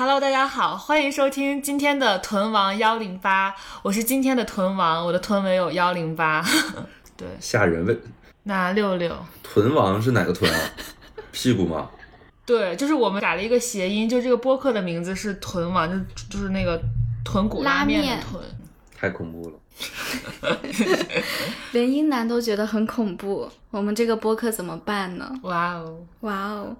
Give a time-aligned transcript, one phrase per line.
[0.00, 6.42] Hello，大家好，欢迎收听今天的臀王幺零八，我是今天的臀王，我的臀围有幺零八，
[7.18, 8.00] 对，吓人问。
[8.44, 10.58] 那六六，臀王是哪个臀啊？
[11.32, 11.90] 屁股吗？
[12.46, 16.80] 对，就是我们改了一个谐音，就这个播客的名字是臀王，就就是那个
[17.22, 18.42] 豚骨拉面的臀，
[18.98, 19.58] 太恐怖了。
[21.72, 25.30] 连英男都觉得很恐怖，我们这个播客怎么办呢？
[25.42, 26.76] 哇哦，哇哦！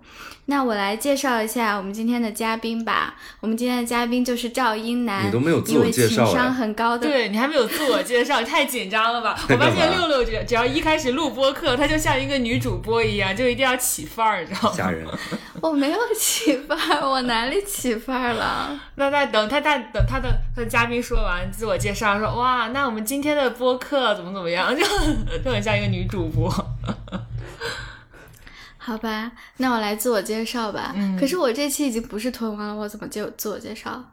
[0.47, 3.15] 那我来介绍一下我们今天的嘉宾吧。
[3.41, 7.07] 我们今天的嘉宾就是赵英男，你都没有自我介绍，情商很高的。
[7.07, 9.39] 对你还没有自我介绍，太紧张了吧？
[9.49, 14.77] 我发现六六只只要一开始录播客，他就像一个女主播一样，就一定要起范儿，你知道吗？
[14.77, 15.07] 吓人！
[15.63, 18.77] 我没有起范儿，我哪里起范儿了？
[18.97, 24.85] 那在等他，在等他的他的嘉宾说完自我介绍，说哇，那我们今天的播客怎么怎么样，就
[25.45, 26.51] 就很像一个女主播。
[28.79, 30.93] 好吧，那我来自我介绍吧。
[30.97, 34.13] 嗯，可是我这期已经不是臀王了，我怎么就自我介绍？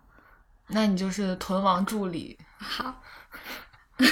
[0.68, 2.38] 那你就是臀王助理。
[2.58, 3.02] 好，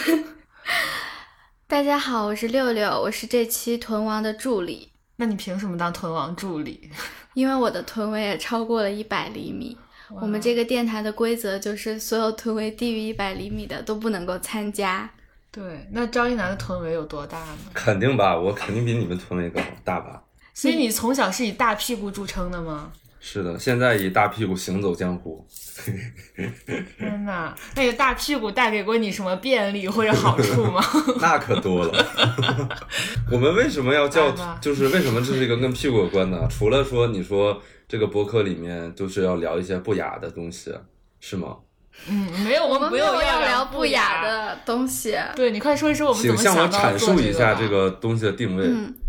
[1.68, 4.92] 大家好，我是六六，我是这期臀王的助理。
[5.18, 6.90] 那你凭什么当臀王助理？
[7.34, 9.78] 因为我的臀围也超过了一百厘米。
[10.22, 15.10] 我们这个电台的规则就是，所有臀围低于一百厘米的都不能够参加。
[15.52, 17.58] 对，那张一楠的臀围有多大呢？
[17.74, 20.22] 肯定吧，我肯定比你们臀围高大吧。
[20.54, 22.92] 所以你从小是以大屁股著称的吗？
[23.20, 25.44] 是的，现在以大屁股行走江湖。
[26.98, 30.80] 天哪，那个大屁股带给过你什么便利或者好处吗？
[31.20, 32.06] 那可多了。
[33.32, 34.32] 我们为什么要叫？
[34.62, 36.48] 就是为什么这是一个跟屁股有关的？
[36.50, 40.74] 除了说你说这个博客里面就是要聊一些不雅的东西，
[41.20, 41.58] 是吗？
[42.10, 45.16] 嗯，没有，我们没有要聊不雅的东西。
[45.36, 48.66] 对你快说一说我们怎么想到请向我阐述一下这个东西的定位。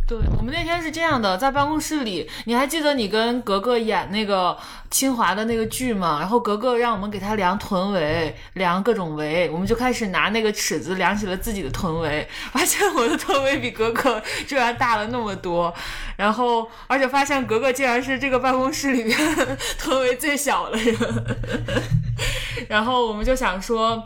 [0.06, 4.56] 对我们那天是这样的，在办公室里，你还记得你跟格格演那个
[4.88, 6.18] 清华的那个剧吗？
[6.20, 15.74] 然后格格让我们给他量臀围，量各种围，我们就开始拿那个尺子量起了自己的臀围，发现我的臀围比格格居然大了那么多，
[16.16, 19.18] 然后而且发现格格竟然是这个办公室里面
[19.76, 20.96] 臀围最小的人，
[22.68, 24.04] 然后我们就想说。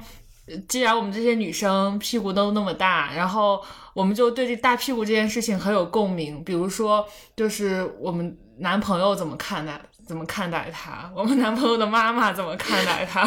[0.66, 3.62] 既然我们这些女生屁股都那么大，然后
[3.94, 6.42] 我们就对这大屁股这件事情很有共鸣。
[6.44, 7.06] 比如说，
[7.36, 9.80] 就是我们男朋友怎么看待？
[10.06, 11.08] 怎么看待他？
[11.14, 13.24] 我们男朋友的妈妈怎么看待他？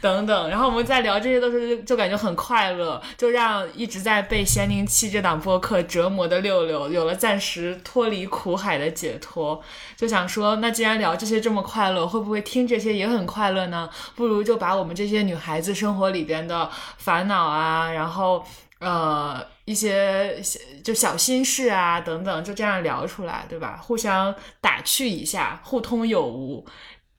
[0.00, 9.62] 等等，然后我们在聊这些，都是就感觉很快乐，就让一直在被咸宁七这档播客折磨的六六有了暂时脱离苦海的解脱。
[9.96, 13.88] 就想说，那既然聊这些这么快乐，会不会听这些也很快乐呢？
[14.16, 18.44] 不如就把我们这些女孩子生活里边的烦恼啊，然后。
[18.80, 20.40] 呃，一些
[20.82, 23.78] 就小心事啊，等等，就这样聊出来，对吧？
[23.82, 26.66] 互相打趣一下，互通有无，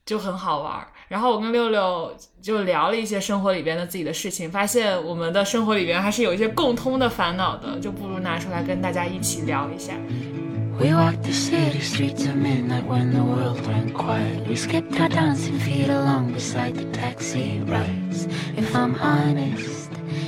[0.06, 0.88] 就很好玩。
[1.08, 9.94] 然后我跟六六就聊了一些生活里边的自己的事情，发现我们的生活里边还是有一些共通的烦恼的，就不如拿出来跟大家一起聊一下。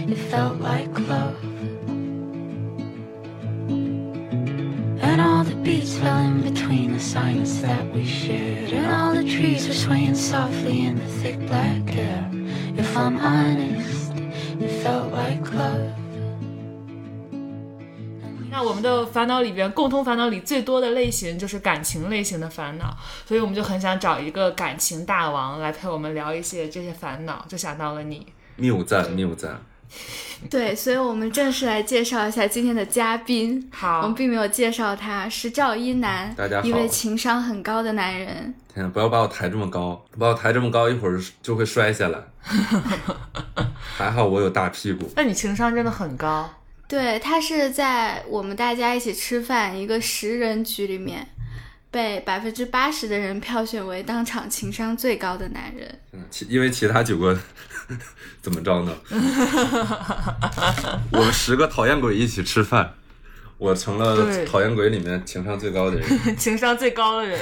[0.07, 1.35] It felt like love.
[5.01, 8.71] And all the beats fell in between the silence that we shared.
[8.73, 12.29] And all the trees were swaying softly in the thick black air.
[12.75, 14.11] If I'm honest,
[14.59, 15.91] it felt like love.
[18.49, 22.95] 那我们的烦恼里边，共同烦恼里最多的类型就是感情类型的烦恼，
[23.25, 28.27] 所以我们就很想找一个感情大王来陪我们聊一些这些烦恼，就想到了你。
[28.55, 29.59] 谬赞，谬赞。
[30.49, 33.69] 对，所以我们正式来介绍一下今天的嘉宾。
[33.71, 38.53] 好，我们并没有介绍他，是赵一楠，大家好，一位情商很高的男人。
[38.73, 42.19] 天，不要把我抬这么高，把我抬这么高，一会儿就会摔下来。
[43.95, 45.09] 还好我有大屁股。
[45.15, 46.49] 那你情商真的很高。
[46.87, 51.25] 对他是在我们大家一起吃饭一个十人局里面，
[51.89, 55.99] 被百分之八十的人票选为当场情商最高的男人。
[56.11, 57.39] 嗯，其因为其他九个。
[58.41, 58.93] 怎么着呢？
[61.11, 62.93] 我们十个讨厌鬼一起吃饭，
[63.57, 67.39] 我成了讨厌鬼里面情商最高的人， 情商最高的人。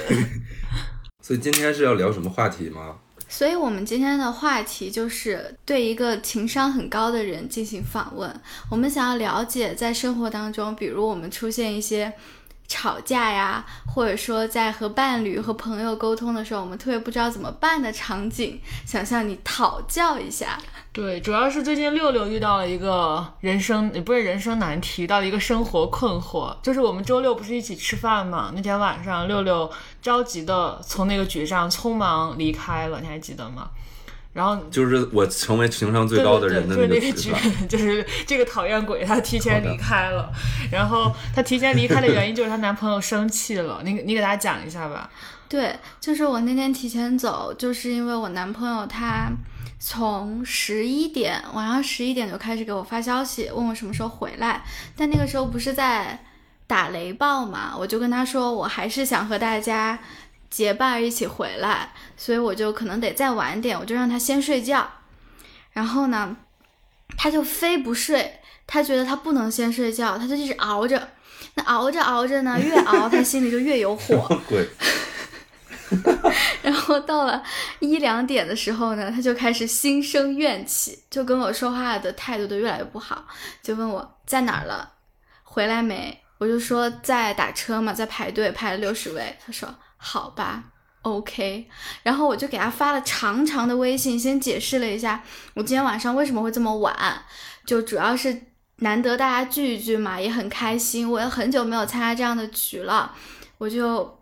[1.22, 2.96] 所以今天是要聊什么话题吗？
[3.28, 8.42] 所以我们今天的话题就是对一个情商很高的人进行访问。
[8.70, 12.14] 我们想要了解，在生活当中，比如我们出现一些。
[12.72, 20.58] 吵架呀，或者说在和伴侣和朋友沟通的时候，我们特别不知道怎么办的场景，想向你讨教一下。
[20.94, 26.56] 对，主要是最近六六遇到了一个人生，也不是人生难题，到一个生活困惑。
[26.62, 28.54] 就是我们周六不是一起吃饭吗？
[28.56, 29.70] 那天晚上，六六
[30.02, 33.70] 着急的从那个局上匆忙离开了，你还记得吗？
[34.34, 37.34] 然后就是我成为情商最高的人的那个局，
[37.68, 40.32] 就是这个讨厌鬼，他提前离开了。
[40.72, 43.82] 然后他提前离开的原因就是她男朋友生气了。
[43.84, 45.10] 你你给大家讲一下吧。
[45.48, 49.32] 对，就是我那天提前走，就是因为我男朋友他。
[49.84, 54.64] 从十一点晚上十一点就开始给我发消息，问我什么时候回来。
[54.96, 56.24] 但那个时候不是在
[56.68, 59.98] 打雷暴嘛，我就跟他说，我还是想和大家
[60.52, 64.88] 结伴一起回来，所以我就可能得再晚点，我就让他先睡觉。
[65.72, 66.36] 然后呢，
[67.18, 71.10] 他就非不睡，他觉得他不能先睡觉，他就一直熬着。
[71.56, 74.42] 那熬着熬着呢，越熬他心里就越有火。
[76.62, 77.44] 然后到了
[77.80, 83.26] 一两点的时候呢，他就开始心生怨气，就跟我说话的态度都越来越不好，
[83.64, 84.94] 就问我在哪儿了，
[85.44, 86.22] 回来没？
[86.38, 89.38] 我就说在打车嘛，在排队排了六十位。
[89.46, 89.68] 他说
[90.04, 90.64] 好吧
[91.04, 91.70] ，OK。
[92.02, 97.24] 然后我就给他发了长长的微信，先解释了一下我今天晚上为什么会这么晚，
[97.66, 98.42] 就主要是
[98.78, 101.10] 难得大家聚一聚嘛，也很开心。
[101.10, 103.14] 我也很久没有参加这样的局了，
[103.60, 104.18] 我就。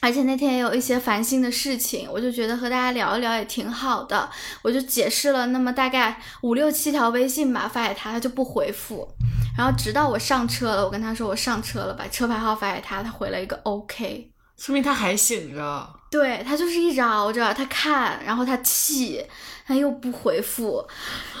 [0.00, 4.28] 而且那天也有一些烦心的事情，我就觉得和大家聊一聊也挺好的。
[4.60, 9.08] 我就解释了那么大概五六七条微信吧，发给他，他就不回复。
[9.56, 15.88] 然后直到我上车了，我跟他说我上车了，把车牌号发给他，他回了一个 OK，说明他还醒着。
[16.10, 19.24] 对他就是一直熬着，他看，然后他气，
[19.66, 20.86] 他又不回复。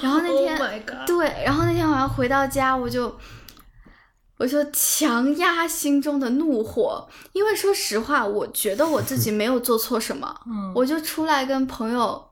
[0.02, 0.56] 然后那天，
[1.06, 3.16] 对，然后那天晚上回到家，我就。
[4.36, 12.30] 我就强压心中的怒火，因为说实话，我觉得我自己没有做错什么，嗯我就出来跟朋友。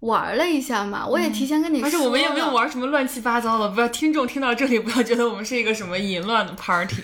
[0.00, 1.86] 玩了一下嘛，我也提前跟你说。
[1.86, 7.02] 而且我们也没有玩什么乱七八糟的，不要听众听到这里不要觉得我们是一个什么淫乱的 party，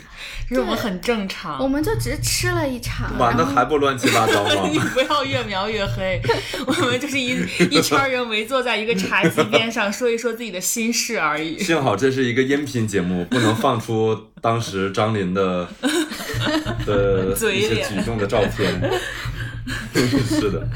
[0.49, 1.59] 就是我们很正常。
[1.61, 3.19] 我们就只是吃了一场。
[3.19, 4.69] 玩的还不乱七八糟吗？
[4.71, 6.23] 你不要越描越黑。
[6.67, 7.37] 我们就是一
[7.69, 11.59] 一圈人围坐在一个茶几边上，说一说自己的心事而已。
[11.59, 15.67] 幸好这是一个音频节目，不能放出当时张琳的
[16.87, 18.81] 的一些举动的照片。
[20.29, 20.69] 是的。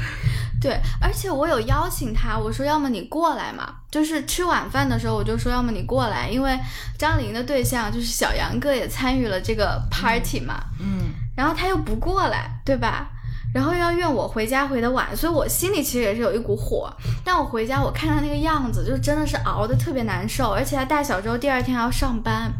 [0.61, 6.59] 对，而且我有邀请他，我说要么你过来嘛，就是吃晚饭的时候，我就说要么你过来，因为
[6.97, 13.07] 张琳的对象就是小杨哥也参与了这个 party 嘛，嗯，然后他又不过来，对吧？
[13.51, 16.93] 然后又要怨我回家回的晚，所以我心里其实也是有一股火。
[17.23, 22.53] 但我回家我看他那个样子，就真的是熬得特别难受，而且他大小周第二天还要上班。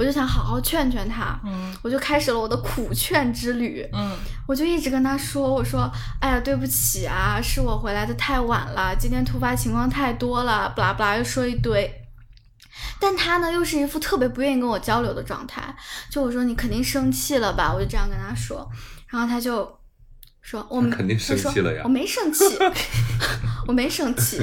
[0.00, 4.16] 我就想好好劝劝他，嗯，我就开始了我的苦劝之旅，嗯，
[4.48, 5.92] 我就一直跟他说，我说，
[6.22, 11.92] 哎呀，对不起啊，是我回来的太晚了，今天突发情况太多了，巴拉巴拉又说一堆，
[12.98, 15.76] 但他呢又是一副特别不愿意跟我交流的状态，
[16.10, 18.66] 就我说你肯定生气了吧，我就这样跟他说，
[19.08, 19.70] 然后他就
[20.40, 22.42] 说，我肯定生气了呀，我没生气，
[23.68, 24.40] 我没生气，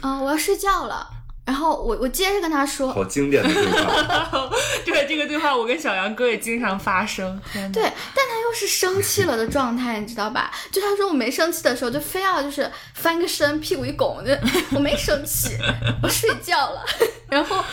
[0.00, 1.08] 嗯，我要睡觉了。
[1.46, 4.50] 然后我我接着跟他说，好经典的对话，
[4.84, 7.40] 对这个对话，我跟小杨哥也经常发生。
[7.72, 10.50] 对，但他又是生气了的状态，你知道吧？
[10.72, 14.32] 就他说我没生气的时候，就非要就是翻个身，屁股一拱，就
[14.76, 15.56] 我没生气，
[16.02, 16.84] 我睡觉了。
[17.28, 17.64] 然后，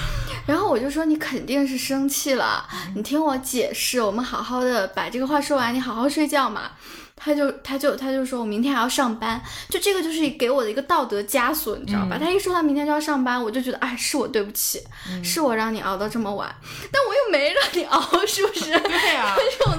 [0.45, 6.71] 然后我就说你肯定是生气了，你听我解释，我们好好的把这个话说完，你好好睡觉嘛。
[7.15, 12.17] 他就他就他就说，我明天还要上班，就这个就是给我的一个道德枷锁，你知道吧？
[12.19, 14.81] 他一说他明天就要上班，我就觉得，哎，是我对不起，
[15.23, 16.53] 是我让你熬到这么晚，
[16.91, 18.71] 但我又没让你熬，是不是？
[18.81, 19.35] 对呀，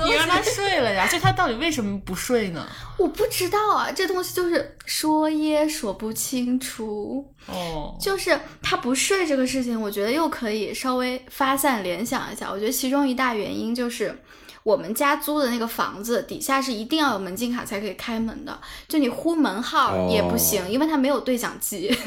[0.06, 2.66] 你让他睡了呀，就他到底为什么不睡呢？
[2.97, 7.34] 我不知道啊，这东西就是说也说不清楚。
[7.46, 14.18] 哦，就是他不睡这个事情，我觉得又可以稍微发散联想一下，我觉得其中一大原因就是。
[14.64, 21.94] 我们家租的那个房子底下是一定要有门禁卡才可以开门的，就你呼门号也不行，因为它没有对讲机，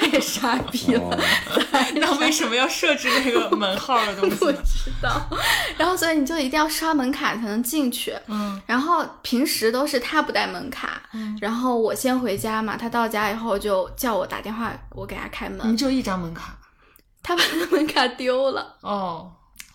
[0.00, 1.18] 太傻逼了。
[1.96, 4.36] 那为什么要设置那个门号的东西？
[4.38, 5.20] 不知道。
[5.76, 8.14] 然后所以你就一定要刷门卡才能进去。
[8.28, 8.62] 嗯。
[8.66, 11.02] 然后平时都是他不带门卡，
[11.40, 14.59] 然后我先回家嘛，他到家以后就叫我打电话，
[14.90, 15.60] 我给他开门。
[15.72, 16.56] 你就一张门卡？
[17.22, 18.76] 他把门卡丢了。
[18.80, 19.32] 哦。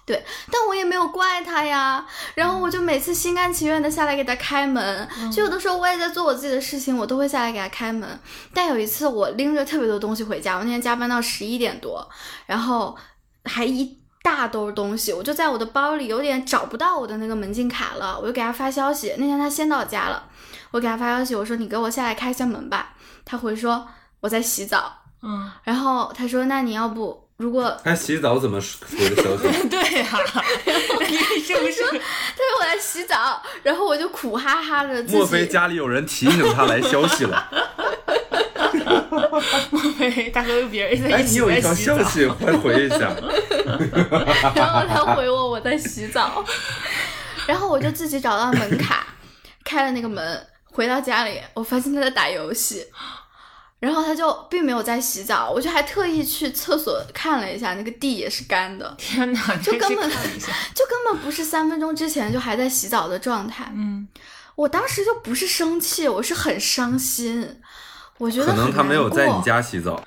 [0.08, 2.06] 对，但我也没有怪他呀。
[2.36, 8.08] 然后我就每次心甘情愿的下来给他开门，就有的时候我也在做我自己的事情，我都会下来给他开门。
[8.54, 12.08] 但有一次我拎着特别多东西回家，我那天加班到十一点多，
[12.46, 12.96] 然后
[13.46, 19.16] 还一大兜东西，我就在我的包里有点找不到我的那个门禁卡了，我就给他发消息。
[19.18, 20.30] 那天他先到家了，
[20.70, 22.94] 我给他发消息，我说你给我下来开一下门吧。
[23.26, 23.88] 他回说
[24.26, 24.92] 我在洗澡，
[25.22, 29.44] 嗯，然后他说那你要不如果他洗澡怎么回的消息？
[29.70, 30.20] 对呀、
[30.66, 31.84] 你是不是？
[32.34, 37.48] 他说我在洗澡，然后我就苦哈哈的自己，莫非家里有人提醒他来消息了？
[39.70, 42.04] 莫非大哥跟别人在哎，一起你有一条在洗澡消？
[42.10, 43.14] 息，快回一下。
[44.56, 46.44] 然后他回我我在洗澡，
[47.46, 49.06] 然后我就自己找到门卡，
[49.64, 52.84] 开了那个门，回到家里，我发现他在打游戏，
[53.86, 60.10] 然后他就并没有在洗澡，我就还特意去厕所看了一下，那个地也是干的， 天哪，就根本
[60.74, 63.72] 就根本不是三分钟之前就还在洗澡的状态。
[63.76, 64.08] 嗯，
[64.56, 67.60] 我当时就不是生气，我是很伤心，
[68.18, 70.04] 我觉得可能他没有在你家洗澡，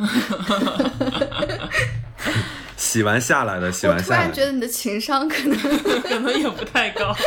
[2.76, 4.22] 洗完下来的，洗完下来我。
[4.24, 5.56] 突然觉得你的情商可能
[6.00, 7.14] 可能也不太高。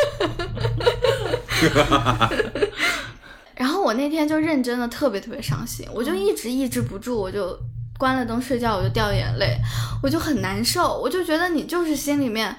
[3.54, 7.58] 然后我那天就认真的特别特别伤心，我就一直抑制不住，我就
[7.98, 9.56] 关了灯睡觉，我就掉眼泪，
[10.02, 12.56] 我就很难受，我就觉得你就是心里面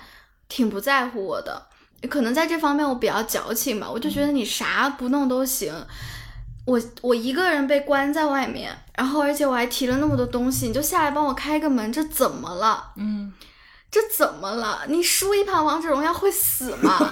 [0.48, 1.66] 挺不在乎我的，
[2.10, 5.74] 可能在这方面我比较矫情吧，我就觉得你啥不弄都行。
[6.66, 12.92] 我我一个人被关在外面，然后而且我还提了那么多东西，你就下来帮我开个门，这怎么了？
[12.96, 13.34] 嗯，
[13.92, 14.84] 这怎么了？
[14.88, 16.98] 你输一盘王者荣耀会死吗？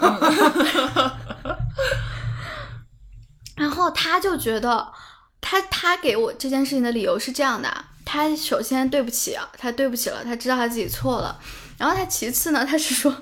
[3.62, 4.92] 然后他就觉得，
[5.40, 11.40] 他他给我这件事情的理由是这样的啊，他首先对不起啊，他对不起了，他知道他自己错了。
[11.78, 13.16] 然后他其次呢，他是说，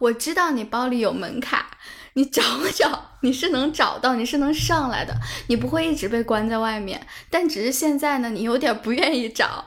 [0.00, 1.70] 我知道你包里有门卡，
[2.14, 5.14] 你找不找你是能找到，你是能上来的，
[5.46, 7.06] 你不会一直被关在外面。
[7.30, 9.64] 但只是现在呢，你有点不愿意找。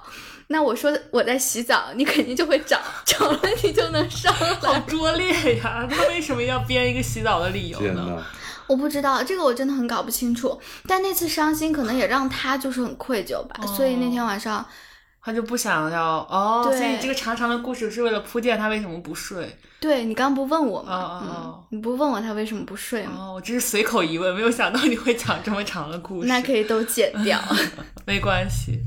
[0.48, 4.78] 那我说我在洗澡，你肯定就会找，找了你就能上好。
[4.82, 5.88] 拙劣呀！
[5.90, 8.22] 他为什么要编一个洗澡的理由呢？
[8.72, 10.58] 我不知道这个，我真的很搞不清楚。
[10.88, 14.66] 但那次伤心可能也让他就是很愧疚吧，所以那天晚上，
[15.22, 19.58] 他就不想要哦，对所以这个长长的故事是为了铺垫他为什么不睡。
[19.82, 21.66] 对你刚不问我吗？
[21.72, 23.14] 你不问我他为什么不睡吗？
[23.18, 26.28] 哦，我只是随口一问，没有想到你会讲这么长的故事。
[26.28, 27.40] 那可以都剪掉。
[28.06, 28.80] 没关系。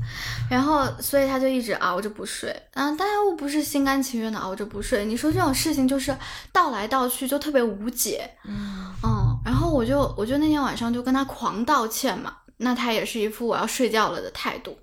[0.49, 2.49] 然后，所以他就一直熬着不睡。
[2.73, 5.03] 啊，但又不是心甘情愿的熬着不睡。
[5.03, 6.15] 你说这种事情就是
[6.53, 8.29] 倒来倒去，就特别无解。
[8.45, 14.77] 嗯嗯，然后我就我就那天晚上就跟他狂道歉嘛，那他也是一副我要睡觉了的态度。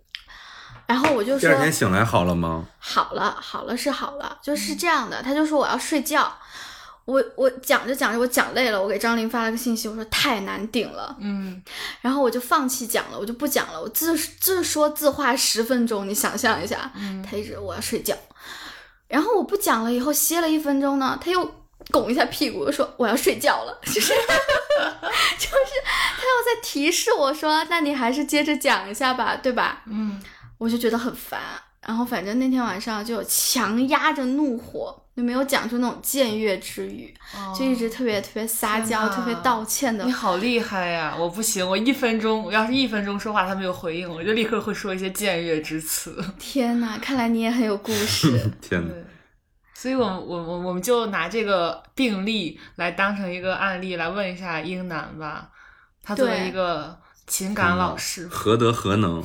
[0.87, 2.67] 然后我就第说二天醒来好了吗？
[2.79, 5.23] 好了，好了是好了，就是这样的。
[5.23, 6.31] 他就说我要睡觉，
[7.07, 11.63] 我我讲着讲着我讲累了，我给张琳发了个信息，我说太难顶了，嗯，
[12.01, 18.15] 然后我就放弃讲了，我就不讲了，我自自说自话十分钟，你想象一下，嗯他一直我要睡觉，
[19.09, 21.51] 然后我不讲了以后歇了一分钟呢，他又
[21.91, 24.01] 拱一下屁股说我要睡觉了， 就是
[25.39, 29.83] 就是他又在提示我说，那你还是接着讲一下吧，对吧？
[29.87, 30.21] 嗯，
[30.59, 31.41] 我就觉得很烦。
[31.87, 37.13] 然后反正那天晚上就强压着怒火，就没有讲出那种僭越之语，
[37.59, 40.13] 就一直特别特别撒娇、特别道歉的你。
[40.13, 41.13] 好厉害呀！
[41.19, 46.25] 我不行，我一分钟，我要是一分钟说话他没有回应，我就立刻会说一些僭越之词。
[46.39, 48.41] 天哪，看来你也很有故事。
[48.63, 48.95] 天哪！
[49.83, 55.49] 对，所以我们我我我们就拿这个病例来当成一个案例来问一下英男吧。
[56.05, 56.97] 他作为一个
[57.27, 59.23] 情感老师，何德何能？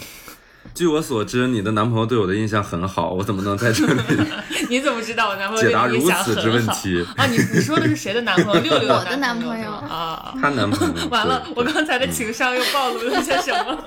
[0.73, 4.01] 据我所知，你的男朋友对我的印象很好，我怎么能在这里
[4.69, 7.07] 你怎么知道我男朋友解答对你印象如此之很好问题？
[7.15, 7.25] 啊？
[7.25, 8.59] 你你说的是谁的男朋友？
[8.61, 10.33] 六六我的男朋友啊。
[10.41, 13.81] 他男朋友 完了，我刚才的情商又暴露了些什么？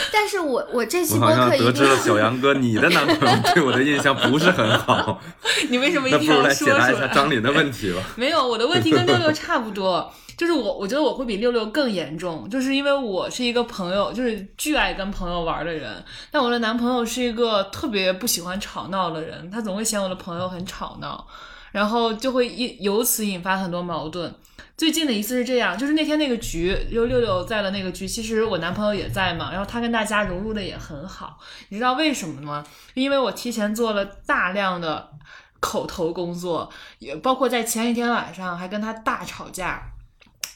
[0.12, 5.20] 但是我我这期我好像播客一定得知了小杨哥，你的男朋友 对我的印象不是很好，
[5.68, 7.08] 你为什么一定要不如来解答一下说出来？
[7.14, 8.02] 张琳的问题吧。
[8.16, 21.26] 没有，我的问题跟六六差不多，就是我我觉得我会比六六更严重，就是因为我是一个朋友，就是巨爱跟朋友玩的人，但我的男朋友是一个特别不喜欢吵闹的人，他总会嫌我的朋友很吵闹，
[21.72, 24.34] 然后就会一由此引发很多矛盾。
[24.76, 31.38] 最近的一次是这样，就是那天那个局，就六六在的那个局，其实我男朋友也在嘛，然后他跟大家融入的也很好，
[31.70, 32.64] 你知道为什么吗？
[32.94, 35.10] 因为我提前做了大量的
[35.58, 36.70] 口头工作，
[37.00, 39.82] 也包括在前一天晚上还跟他大吵架。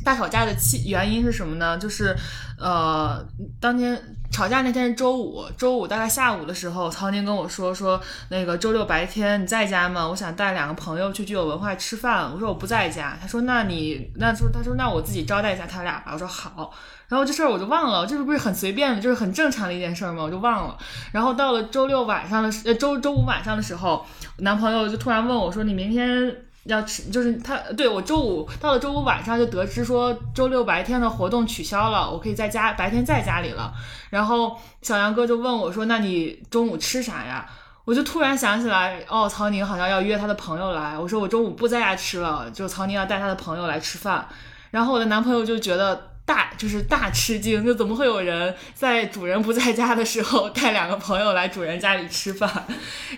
[0.04, 1.78] 大吵架的气原因是什么呢？
[1.78, 2.16] 就是，
[2.58, 3.24] 呃，
[3.60, 4.00] 当天
[4.32, 10.08] 吵架那天是周五，周五大概下午的时候，曹宁跟我说说那个周六白天你在家吗？
[10.08, 12.32] 我想带两个朋友去具有文化吃饭。
[12.32, 13.16] 我说我不在家。
[13.20, 16.12] 他说那你那说他说那我自己招待一下他俩吧。
[16.14, 16.72] 我说好。
[17.08, 20.22] 然后这事儿我就忘了，这是不是很随便的，就是很正常的一件事吗？
[20.22, 20.78] 我就忘了。
[21.12, 24.06] 然后到了周六晚上的时呃周周五晚上的时候，
[24.38, 26.34] 男朋友就突然问我说你明天。
[26.64, 33.72] 要吃，就是他对我周五到了周五晚上就得知说周六白天的活动取消了，我可以在家白天在家里了。
[34.10, 37.48] 然后小杨哥就问我说：“那你中午吃啥呀？”
[37.84, 40.96] 我就突然想起来，哦，曹宁好像要约他的朋友来。
[40.96, 44.26] 我说我中午不在家吃了，就曹宁要带他的朋友来吃饭。
[44.70, 46.11] 然后我的男朋友就觉得。
[46.24, 52.48] 大就是大吃惊，就怎么会有人在主人不在家的时候带两个朋友来主人家里吃饭？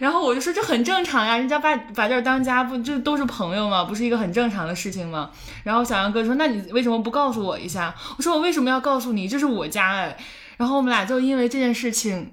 [0.01, 3.85] 然后我就说这很正常呀，人家把把这儿当家，不这都是朋友吗？
[3.85, 5.31] 不是一个很正常的事情吗？
[5.63, 7.95] 然后小杨哥说，那你为什么不告诉我一下？
[8.17, 9.29] 我说我为什么要告诉你？
[9.29, 10.17] 这是我家哎。
[10.57, 12.33] 然后我们俩就因为这件事情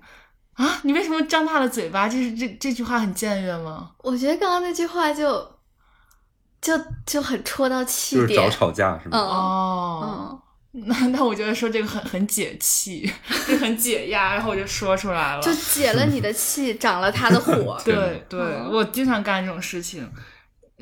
[0.54, 2.08] 啊，你为什么张大了嘴巴？
[2.08, 3.92] 这是这这句话很僭越吗？
[3.98, 5.52] 我觉得刚刚那句话就
[6.62, 9.18] 就就很戳到气点，就是找吵架是吗？
[9.18, 10.42] 哦。
[10.74, 13.12] 那 那我觉得说这个很很解气，
[13.48, 17.80] 就很解压，然后我就说出来了，就解了你的气，长了他的火。
[17.84, 18.40] 对对，
[18.72, 20.10] 我经常干这种事情。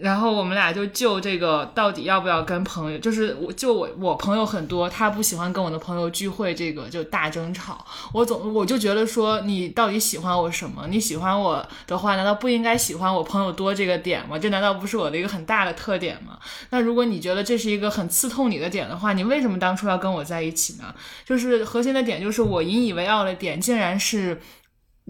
[0.02, 7.86] 然后我们俩就就这个到底要不要跟朋友，就是我就我我朋友很多，他不喜欢跟我的朋友聚会，这个就大争吵。
[8.14, 10.88] 我总我就觉得说，你到底喜欢我什么？
[10.90, 14.40] 你喜欢我的话，难道不应该喜欢我朋友多这个点吗？
[14.40, 16.40] 这难道不是我的一个很大的特点吗？
[16.70, 20.94] 那如果你觉得这是一个很刺痛你的点的话，你为什么当初要跟我在一起呢？
[21.26, 24.42] 就是核心的点就是我引以为傲的点，竟然是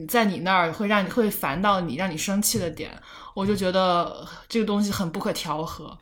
[0.08, 2.92] 在你那儿会让你会烦到你，让你生气的点。
[3.34, 5.98] 我就觉得这个东西很不可调和，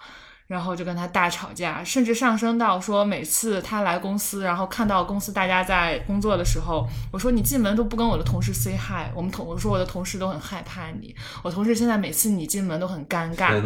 [0.47, 13.61] 然后就跟他大吵架，甚至上升到说每次他来公司，然后看到公司大家在工作的时候，我说你进门都不跟我的同事 say hi，我们同我说我的同事都很害怕你，我同事现在每次你进门都很尴尬，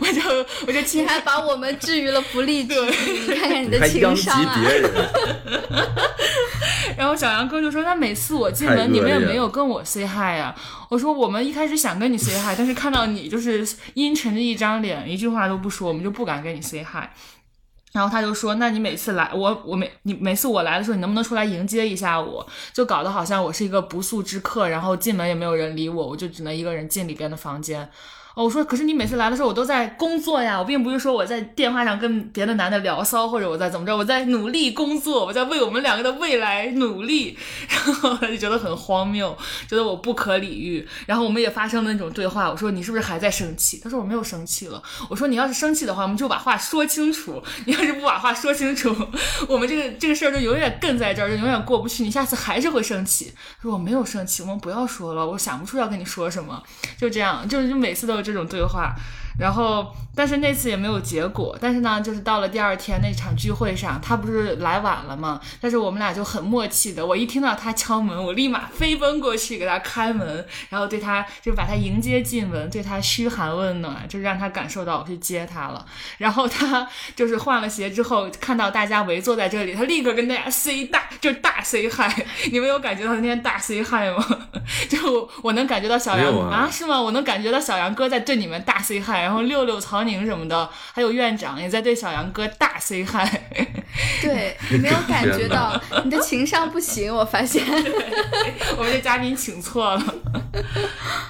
[0.00, 0.20] 我就
[0.66, 2.74] 我就亲还把我们置于了不利局，
[3.28, 4.60] 你看看你的情商啊。
[6.94, 10.54] 然后小杨哥就说他每次我进门，你们也没有跟我 say hi 啊。
[10.92, 17.08] 我说我们一开始想跟你 say hi，但是看到你就是阴沉着一张脸，一句话都不说，我们就不敢跟你 say hi。
[17.92, 22.46] 然后他就说，那你每次来，我我每你每次我来的时候，你能不能出来迎接一下我？
[22.74, 27.88] 就搞得好像我是一个不速之客，然后进门也没有人理我，我就只能一个人进里边的房间。
[28.34, 37.36] 哦，我说，可是你每次来的时候，我都在工作呀，我并不是说我在电话上跟别的男的聊骚，或者我在怎么着，我在努力工作，我在为我们两个的未来努力，
[37.68, 39.36] 然后他就觉得很荒谬，
[39.68, 43.78] 觉得我不可理喻，然后我们也发生了那种对话，我说你是不是还在生气？
[43.84, 44.82] 他说我没有生气了。
[45.10, 48.96] 我说你要是生气的话，我们就把话说清楚，你要是不把话说清楚，
[49.46, 53.30] 我们这个这个事儿就永远更在这儿，就永远过不去，你下次还是会生气。
[53.58, 56.62] 他说我没有生气，我们不要说了，我想不出要跟你说什么，
[56.98, 58.21] 就这样，就是就每次都。
[58.22, 58.94] 这种对话。
[59.38, 61.56] 然后，但是那次也没有结果。
[61.60, 65.40] 但是呢，就是到了第二天那场聚会上，他不是来晚了吗？
[65.60, 75.84] 但是我们俩就很默契的，我一听到他敲门，我立马飞奔过去给他开门，然后对他就把他迎接进门，对他嘘寒问暖，就让他感受到我去接他了。
[76.18, 82.12] 然后他就是换了鞋之后，看到大家围坐在这里，他立刻跟大家 say 大，就大 say hi。
[82.52, 84.24] 你们有感觉到那天大 say hi 吗？
[84.90, 87.00] 就我能感觉到小杨啊，是吗？
[87.00, 89.21] 我能感觉到小杨哥在对你们大 say hi。
[89.22, 93.26] 然后六六、曹宁什么的，还有院长也在对小杨哥大 say hi。
[94.22, 97.62] 对你没有感觉到你的情商不行，我发现。
[98.78, 100.14] 我们的嘉宾请错了。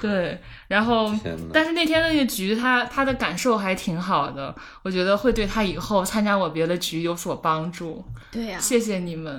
[0.00, 0.40] 对，
[0.72, 1.12] 然后
[1.52, 8.02] 但是那天那个局，他他的感受还挺好的，我觉得会对他以后参加我别的局有所帮助。
[8.30, 9.38] 对呀，谢谢你们。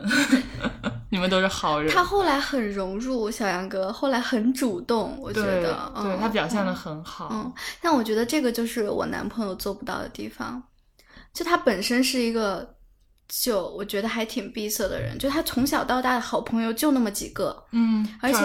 [1.09, 1.91] 你们都是好人。
[1.91, 7.29] 他后来很融入小杨哥，后来很主动，我觉得，对他表现的很好。
[7.31, 10.61] 嗯，但我觉得这个就是我男朋友做不到的地方，
[11.33, 12.72] 就他本身是一个，
[13.41, 18.37] 就我觉得还挺闭塞的人，就他从小到大的好朋友就那么几个，嗯，而且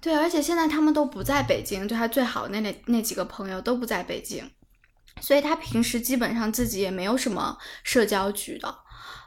[0.00, 4.44] 对，而且现在他们都不在北京，就他最好的那那那几个朋友都不在北京，
[5.20, 8.74] 所以他平时基本上自己也没有什么社交局的。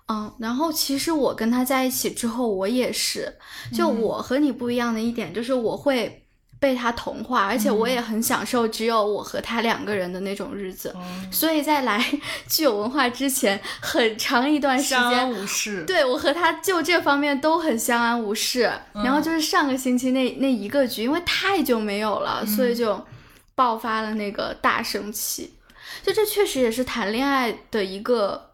[0.09, 3.33] 嗯，然后其实我跟他在一起之后，我也是，
[3.73, 6.22] 就我和你不一样的一点就是我会
[6.63, 10.95] 被他同化，而且我也很享受只有我和他两个人的那种日子。
[11.29, 12.01] 所以在来
[12.47, 15.83] 具有文化之前，很长一段时间相安无事。
[15.85, 18.71] 对我和他就这方面都很相安无事。
[18.93, 23.05] 然后就是上个星期那那一个局，因为太久没有了，所以就
[23.55, 25.55] 爆发了那个大生气。
[26.01, 28.52] 就这确实也是谈恋爱的一个。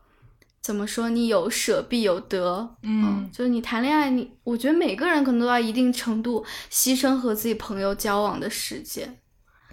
[0.69, 1.09] 怎么说？
[1.09, 9.17] 你有舍必有得，嗯，就是你谈恋爱，你我觉得每个人可能都要一定程度牺牲和自己朋友交往的时间。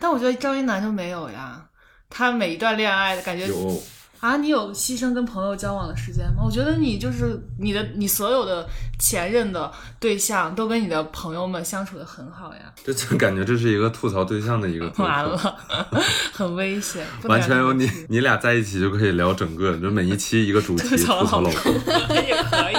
[0.01, 1.63] 但我觉得赵一楠就没有呀，
[2.09, 3.83] 他每一段恋爱的感觉有。
[4.21, 6.43] 啊，你有牺牲跟朋友交往的时间吗？
[6.45, 8.67] 我觉得你就是你的，你所有的
[8.99, 12.73] 前任的对象都跟你的朋友们相处的很好呀。
[12.85, 14.91] 这就感觉这是一个吐槽对象的一个。
[14.97, 15.57] 完了，
[16.33, 17.07] 很危险。
[17.25, 21.73] 完全有你，你俩在一起就可以聊整个，就每一期一个主题吐槽老公
[22.15, 22.77] 也可以。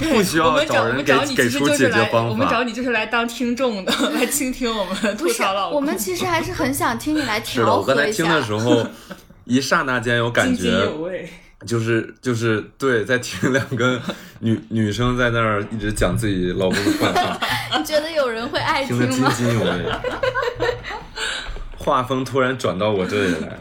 [0.12, 2.30] 不需要找人给给出解决方法。
[2.30, 5.76] 我们找你就是来当听众的，来倾听我们吐槽老公。
[5.76, 7.94] 我们其实还是很想听你来调和一下。
[7.94, 8.86] 我刚才听的时候。
[9.44, 10.88] 一刹那间有感觉，
[11.66, 14.00] 就是就是对，在听 两个
[14.40, 17.38] 女女生在那儿一直讲自己老公的坏话。
[17.78, 19.06] 你觉得有人会爱听吗？
[19.06, 19.84] 听得津津有味。
[21.76, 23.58] 画风突然转到我这里来，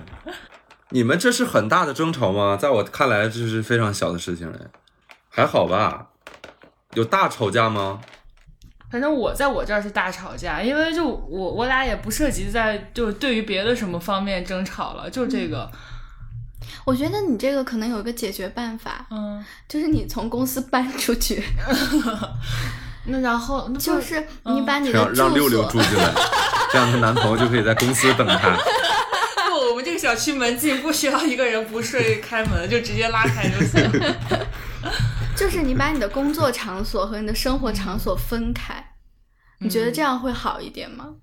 [0.89, 2.57] 你们这是很大的争吵吗？
[2.59, 4.59] 在我看来，这是非常小的事情哎，
[5.29, 6.07] 还好吧？
[6.93, 7.99] 有大吵架吗？
[8.93, 15.67] 反正我在我这儿是大吵架，因为就我我俩也不涉及在就是对于别的什么方面争吵了，就这个。
[16.85, 21.43] 我觉得你这个可能有一个解决办法，嗯， 就是你从公司搬出去。
[23.05, 26.13] 那然后就是你把你让六六住进来，
[26.71, 28.55] 这样她男朋友就可以在公司等她。
[29.49, 33.91] 不，我们这个小区门禁，不需要一个人不睡开门，就直接拉开就行。
[35.43, 38.81] 就是你把你的工作场所和你的生活场所分开，
[39.59, 41.15] 你觉得这样会好一点吗？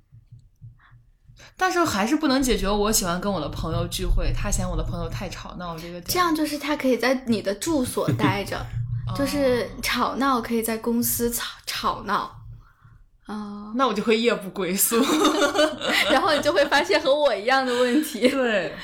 [1.57, 5.99] 但是还是不能解决我喜欢跟我的朋友聚会，他嫌我的朋友太吵闹这个。
[6.03, 8.63] 这样就是他可以在你的住所待着，
[9.17, 12.31] 就是吵闹可以在公司吵吵闹。
[13.25, 15.03] 啊，那我就会夜不归宿，
[16.13, 18.29] 然后你就会发现和我一样的问题。
[18.29, 18.77] 对。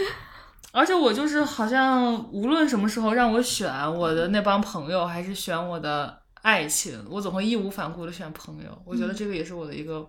[0.76, 8.82] 而且我就是好像无论什么时候让我选我的那帮朋友，还是选我的爱情，我总会义无反顾的选朋友。
[8.84, 10.06] 我觉得这个也是我的一个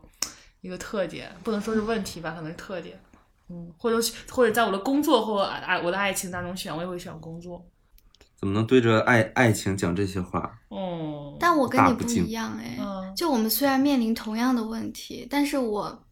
[0.59, 2.99] 一个特点，不能说是问题吧，可能是特点。
[3.47, 3.97] 嗯，或者
[4.29, 7.65] 或者在我的工作或爱我的爱情当中选，我也会选工作。
[8.37, 10.59] 怎么能对着爱爱情讲这些话？
[10.67, 12.77] 哦，但我跟你不一样哎，
[13.15, 16.03] 就我们虽然面临同样的问题，但是我。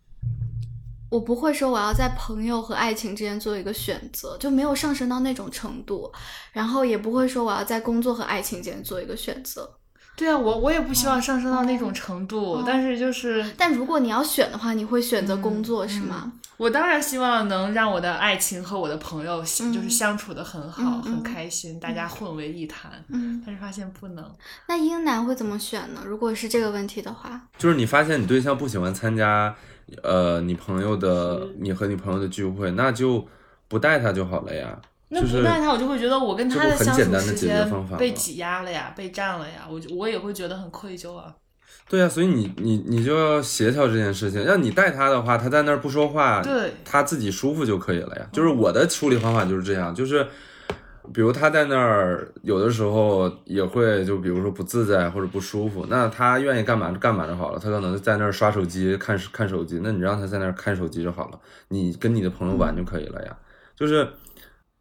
[1.15, 6.11] 我不会说我要在朋友和爱情之间做一个选择，就没有上升到那种程度，
[6.51, 9.77] 然后也不会说我要在工作和爱情间做一个选择。
[10.17, 16.33] 对啊，我我也不希望上升到那种程度，但是就是，但如果你要选的话，你会选择工作是吗？
[16.57, 19.39] 我当然希望能让我的爱情和我的朋友
[19.73, 22.91] 就是相处的很好，很开心，大家混为一谈。
[23.07, 24.35] 嗯，但是发现不能。
[24.67, 26.01] 那英男会怎么选呢？
[26.05, 29.55] 如果是这个问题的话，就是你发现你对象不喜欢参加。
[30.01, 33.25] 呃，你朋友的，你和你朋友的聚会，那就
[33.67, 34.79] 不带他就好了呀。
[35.09, 41.33] 那不带他，我就会觉得我跟他的相处时间被挤压了呀，被占了呀，我我也会觉得很愧疚啊。
[41.87, 44.43] 对呀，所以你你你就要协调这件事情。
[44.43, 48.27] 让你带他的话，他在那儿不说话，对，他自己舒服就可以了呀。
[48.31, 50.27] 就是我的处理方法就是这样，就是。
[51.13, 57.59] 比如他在那儿，有的时候也会就比如说不自在或者不舒服，那他愿意干嘛就干嘛就好了。
[57.59, 61.39] 他可能在那儿刷手机看看手机，那你让他在那儿看手机就好了，
[61.69, 63.37] 你跟你的朋友玩就可以了呀。
[63.75, 64.07] 就是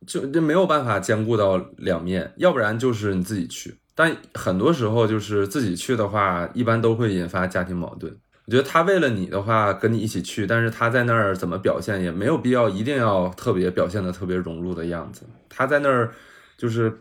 [0.06, 3.78] 就就没有办法兼顾到两面，要不然就是你自己去。
[3.94, 8.16] 但很多时候就是自己去的话，一般都会引发家庭矛盾。
[8.46, 15.22] 我觉得他为了你的话跟你一起去，但是他在那儿怎么表现也没有必要一定要特别表现的特别融入的样子。
[15.48, 16.12] 他在那儿
[16.59, 17.00] 就是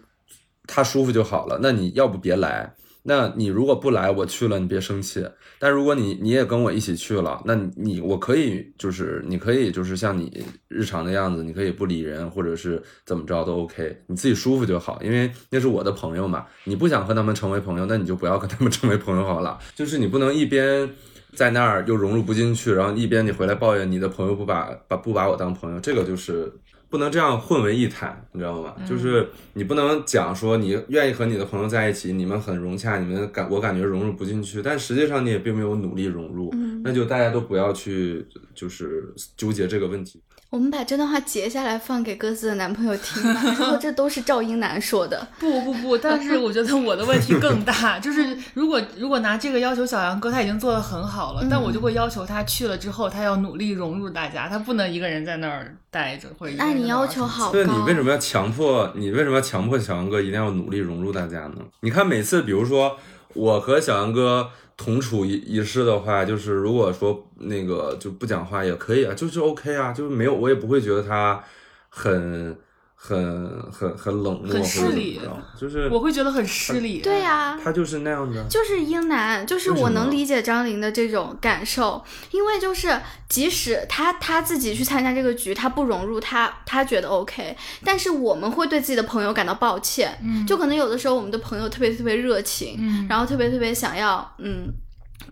[0.65, 1.59] 他舒服就好了。
[1.61, 2.73] 那你要不别来？
[3.05, 5.27] 那你如果不来，我去了你别生气。
[5.59, 14.97] 但如果你你也跟我一起去了，那你我可以就是你可以就是像你日常的样子，你可以不理人或者是怎么着都 OK，你自己舒服就好。
[15.03, 16.45] 因为那是我的朋友嘛。
[16.63, 19.59] 你不想和他们成为朋友，那你就不要跟他们成为朋友好了。
[19.75, 20.89] 就是你不能一边。
[21.35, 26.51] 在那儿又融入不进去，然后一边你回来抱怨你的朋友不把把不把我当朋友，这个就是
[26.89, 28.75] 不能这样混为一谈，你知道吗？
[28.87, 40.21] 就是你不能讲说你愿意和你的朋友在一起，你们很融洽，你们感我感觉融入不进去，但实际上你也并没有努力融入，那就大家都不要去就是纠结这个问题。
[40.53, 45.27] 我们把这段话截下来放给各自的男朋友听，然后这都是赵英男说的。
[45.39, 57.51] 不不不，但是我觉得我的问题更大， 就是如果如果拿这个要求小杨哥，他已经做的很好了，但我就会要求他去了之后，他要努力融入大家，他不能一个人在那儿待着，或者那你要求好高。
[57.51, 58.91] 对，你为什么要强迫？
[58.93, 61.55] 你为什么要强迫小杨哥一定要努力融入大家呢？
[61.79, 62.97] 你看每次，比如说
[63.33, 64.51] 我和小杨哥。
[64.75, 71.43] 同处一一室的话，就是如果说那个就不讲话也可以啊，就是 OK 啊，就是没有我也不会觉得他
[71.89, 72.57] 很
[73.05, 75.19] 很很很冷漠，很失礼，
[75.59, 77.01] 就是我会觉得很失礼。
[77.01, 78.41] 对呀、他就是那样的。
[78.45, 94.73] 就是英男，就是我能理解张琳的这种感受，因为就是即使他他自己去参加这个局，他不融入，他他觉得 OK，但是我们会对自己的朋友感到抱歉，嗯就可能有的时候我们的朋友特别特别热情，嗯然后特别特别想要嗯。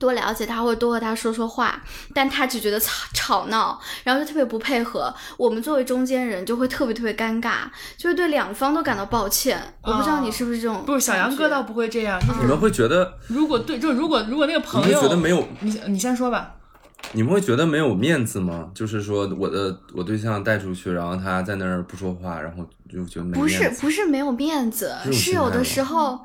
[0.01, 1.81] 多了解他，或者多和他说说话，
[2.13, 5.13] 但他只觉得吵吵闹，然后就特别不配合。
[5.37, 7.59] 我们作为中间人就会特别特别尴尬，
[7.95, 9.61] 就会对两方都感到抱歉。
[9.83, 16.55] 我不知道你是不是这种，不是小杨哥倒不会这样，就你们会觉得，如果对，就如果如果那个朋友觉得没有，你你先说吧。
[17.13, 18.69] 你们会觉得没有面子吗？
[18.75, 23.67] 就是说，我的我对象带出去，然后他在那儿不说话，然后就觉得没不是。
[23.81, 26.19] 不是没有面子，是有的时候，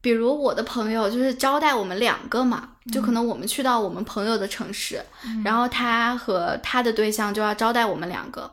[0.00, 5.02] 比如我的朋友就是招待我们两个嘛，就嗯可能我们去到我们朋友的城市，
[5.44, 8.50] 然后他和他的对象就要招待我们两个，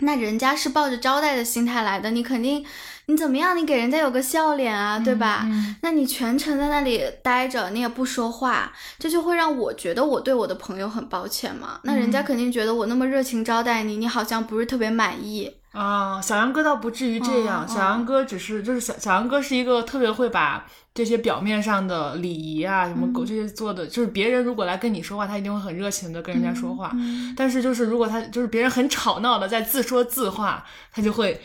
[0.00, 2.64] 那人家是抱着招待的心态来的，你肯定
[3.06, 5.42] 你怎么样，你给人家有个笑脸啊，对吧？
[5.44, 11.78] 嗯那你全程在那里待着，你也不说话，这就会让我觉得我对我的朋友很抱歉嘛。
[11.84, 15.54] 那人家嗯肯定觉得我那么热情招待你，你好像不是特别满意。
[15.74, 27.34] 啊，小杨哥倒不至于这样，哦小杨哥只是就是小小杨哥是一个特别会把这些表面上的礼仪啊什么狗这些做的，就是别人如果来跟你说话，他一定会很热情的跟人家说话，嗯。
[27.36, 31.40] 但是就是如果他就是别人很吵闹的在自说自话，他就会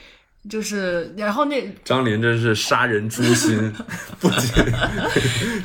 [0.49, 3.71] 就是然后那张琳真是杀人诛心，
[4.19, 4.51] 不仅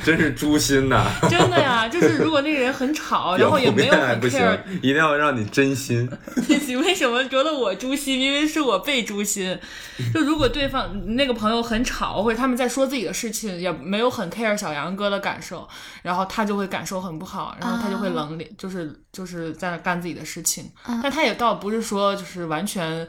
[0.03, 1.07] 真是诛心呐！
[1.29, 6.07] 真的呀，就是如果那个人很吵， 然后也没有很 care，，一定要让你真心。
[6.67, 8.19] 你为什么觉得我诛心？
[8.21, 9.57] 因为是我被诛心。
[10.13, 15.67] 就如果对方那个朋友很吵，或者他们在说自己的事情，也没有很 care 小杨哥的感受，
[16.03, 20.69] 然后他就会感受很不好，然后他就会冷脸，就是就是在那干自己的事情。
[20.87, 23.07] 嗯但他也倒不是说就是完全。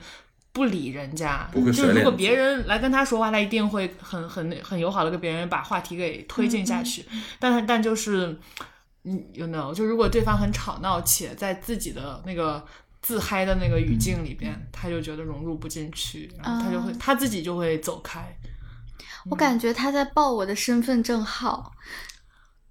[0.57, 7.05] 不理人家，不会就是如果别人来跟他说话，他一定会很很很友好的跟别人把话题给推进下去。
[7.38, 8.35] 但是但就是，
[9.05, 12.66] 嗯，you know，就如果对方很吵闹且在自己的那个
[13.03, 18.35] 自嗨的那个语境里边，他就觉得融入不进去，然后他就会、他自己就会走开。
[19.29, 21.71] 我感觉他在报我的身份证号，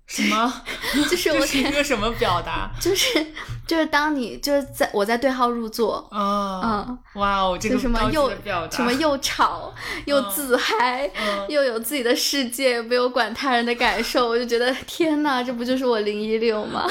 [0.08, 0.62] 什么？
[1.10, 2.70] 就是我这是一个什么表达？
[2.80, 3.26] 就是
[3.66, 8.32] 就是当你就是在我在对号入座，啊、嗯，哇哦，这个什么又
[8.72, 9.74] 什么又吵
[10.06, 16.86] 又自嗨，嗯又有自己的世界，没有管他人的感受，我就觉得天呐，这不就是我零一六吗？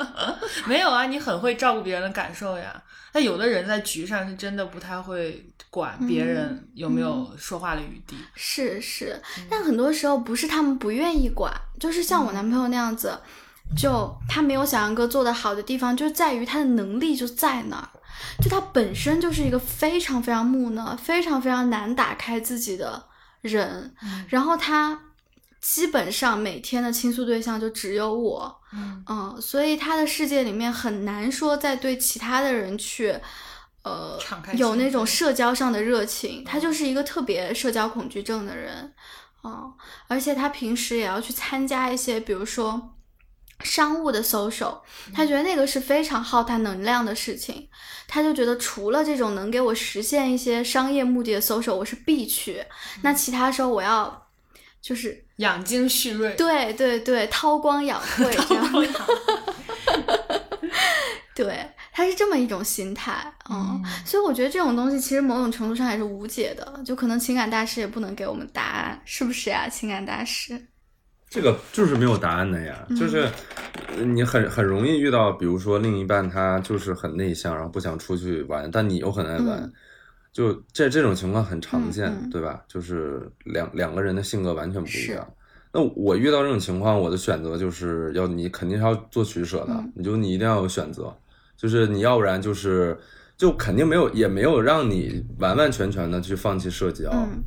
[0.66, 2.74] 没有啊，你很会照顾别人的感受呀。
[3.12, 8.16] 但有的人在局上是真的不太会管别人有没有说话的余地。
[8.34, 13.18] 是是，嗯但很多时候不是他们不愿意管，就是像我男朋友那样子，
[13.76, 17.88] 就他没有小杨哥做的好的地方，就在于他的能力就在那儿，
[18.42, 23.02] 就他本身就是一个非常非常木讷、非常非常难打开自己的
[23.42, 24.98] 人，嗯然后他
[25.60, 33.14] 基本上每天的倾诉对象就只有我，嗯嗯，所以他的世界里面很难说再对其他的人去，
[33.82, 36.42] 呃敞开，有那种社交上的热情。
[36.44, 38.94] 他就是一个特别社交恐惧症的人，
[39.44, 39.72] 嗯，
[40.08, 42.96] 而且他平时也要去参加一些，比如说。
[43.62, 44.80] 商务的 social，
[45.12, 47.68] 他觉得那个是非常耗他能量的事情，
[48.08, 52.64] 他就觉得除了这种能给我实现一些商业目的的 social，我是必去，
[53.02, 54.29] 那其他时候我要
[54.80, 56.34] 就是养精蓄锐。
[56.36, 58.72] 对对对，韬光养晦 这样。
[61.34, 69.66] 对，他是这么一种心态，嗯，所以我觉得这种东西其实某种程度上还是无解的，就可能情感大师也不能给我们答案，是不是呀？
[69.66, 70.60] 情感大师，
[71.30, 73.26] 这个就是没有答案的呀，就是
[73.96, 79.72] 呃你很很容易遇到，比如说另一半他就是很内向，然后不想出去玩，但你又很爱玩，嗯
[80.32, 82.62] 就这这种情况很常见，嗯嗯对吧？
[82.68, 85.26] 就是两两个人的性格完全不一样。
[85.72, 91.14] 那我遇到这种情况，我的选择就是要你肯定是要做取舍的，嗯你就你一定要有选择，
[91.56, 92.98] 就是你要不然就是
[93.36, 97.42] 就肯定没有也没有让你完完全全的去放弃社交，嗯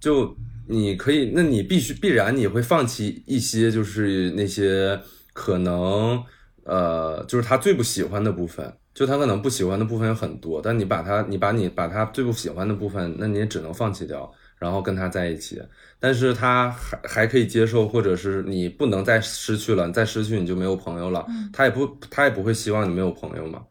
[0.00, 0.34] 就
[0.66, 4.98] 你可以，那你必须必然你会放弃一些，就是那些
[5.32, 6.22] 可能
[6.64, 8.72] 呃，就是他最不喜欢的部分。
[8.92, 15.62] 就他可能不喜欢的部分有很多，但你把他，你把你把他最不喜欢的部分，那你也只能放弃掉，然后跟他在一起。
[15.98, 21.26] 但是他还还可以接受，或者是你不能再失去了，你再失去你就没有朋友了。
[21.52, 23.62] 他也不他也不会希望你没有朋友嘛。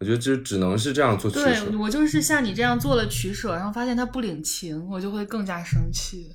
[0.00, 1.44] 我觉得就只能是这样做取舍。
[1.44, 6.34] 对我就是像你这样做了取舍，然后发现他不领情，我就会更加生气。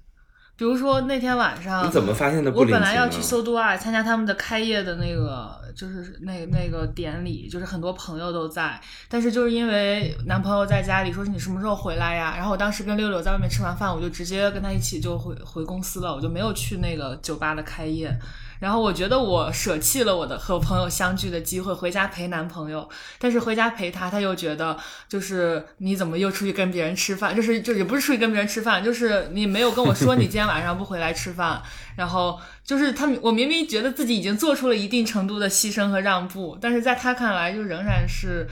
[0.57, 2.65] 比如说那天晚上，你怎么发现的我？
[2.65, 12.33] 本来要去搜杜爱参加他们的开业的那个，就是那那个典礼，就是很多朋友都在，但是就是因为男朋友在家里说你什么时候回来呀？
[12.35, 18.11] 然后我当时跟六六在外面吃完饭，我就直接跟他一起就回回公司了，我就没有去那个酒吧的开业。
[18.59, 22.89] 然后我觉得我舍弃了我的和朋友相聚的机会，回家陪男朋友。
[23.19, 27.35] 但是回家陪他，他又觉得就是你怎么又出去跟别人吃饭？
[27.35, 31.61] 就是就也不是出去跟别人吃饭，就是你没有跟我说你今天晚上不回来吃饭。
[31.95, 38.47] 然后就是他，我明明觉得自己已经做出了一定程度的牺牲和让步，但是在他看来就仍然是。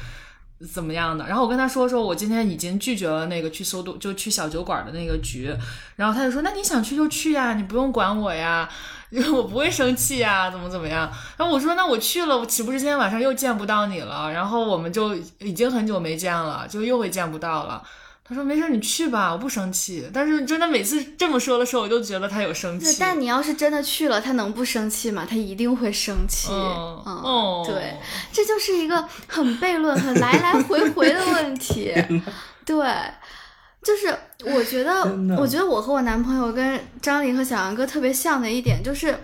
[0.73, 1.27] 怎么样的？
[1.27, 5.53] 然后我跟他说说，我今天已经拒绝了那个去搜毒，就去小酒馆的那个局。
[5.97, 8.67] 然后他就说，那你想去就去呀，你不用管我呀，
[9.15, 11.09] 因为我不会生气呀， 怎么怎么样。
[11.37, 14.29] 然后我说，那我去了，我岂不是今天晚上又见不到你了？
[14.31, 17.81] 然后我们就已经很久没见了，就又会见不到了。
[18.27, 20.09] 他说没事，你去吧，我不生气。
[20.11, 22.97] 但是真的每次这么说的时候，我就觉得他有生气。
[22.99, 25.25] 但你要是真的去了，他能不生气吗？
[25.29, 26.49] 他一定会生气。
[26.51, 27.97] 嗯嗯哦对，
[28.33, 31.93] 这就是一个很悖论、很来来回回的问题。
[32.65, 32.83] 对，
[33.83, 34.17] 就是
[34.53, 35.03] 我觉得，
[35.37, 39.17] 我觉得我和我男朋友跟张琳和小杨哥特别像的一点就是。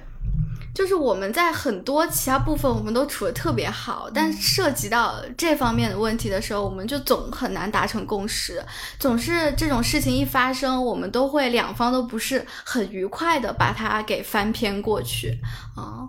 [0.74, 8.64] 就是我们在很多其他部分我们都处的特别好，但涉及到这方面的问题的时候，我们就总很难达成共识，
[8.98, 15.38] 总是这种事情一发生，我们都会两方都不是很愉快的把它给翻篇过去。
[15.76, 16.08] 啊，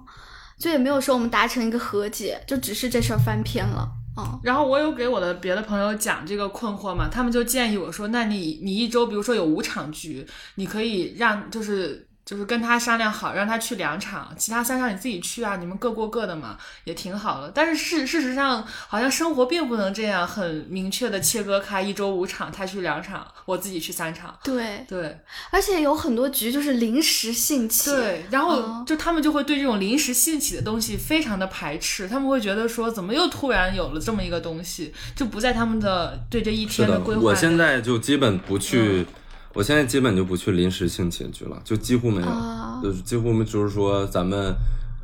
[0.57, 4.39] 就也没有说我们达成一个和解，就只是这事儿翻篇了啊。
[4.43, 12.09] 然后我有给我的别的朋友讲这个困惑嘛，他们就建议我说，那你你一周比如说有五场局，你可以让就是。
[12.33, 17.53] 就是跟他商量好，让他去两场，其他三场你自己去啊，你们各过各的嘛，也挺好的。
[17.55, 24.35] 但是事事实上，好像生活并不能这样很明确的切割开，一周五场，他去两场，我自己去三场。
[24.43, 25.19] 对，对
[25.51, 37.21] 而且有很多局就是临时兴起，对，然后嗯就他们就会对这种临时兴起的东西非常的排斥，他们会觉得说，怎么又突然有了这么一个东西，就不在他们的对这一天的规，划。
[37.21, 39.07] 我现在就基本不去，
[39.55, 44.55] 我现在基本就不去临时性起的局了，就几乎没有，啊就是几乎没就是说咱们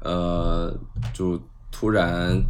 [0.03, 0.75] 呃
[1.13, 2.41] 就突然。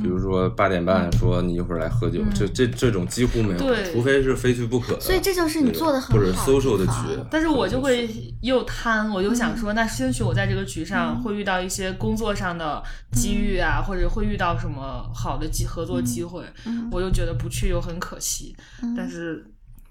[0.00, 5.00] 比如说八点半说你一会儿来喝酒，这这这种几乎没有，对除非是非去不可的。
[5.00, 8.08] 所以这就是你做的很或者好 social 的局，但是我就会
[8.40, 9.36] 又贪，我就嗯。
[9.36, 16.88] 想说，那兴许我在这个局上会遇到一些工作上的机遇啊，或者会遇到什么好的机合作机会，嗯。
[16.90, 18.94] 我就觉得不去又很可惜，嗯。
[18.96, 19.44] 但是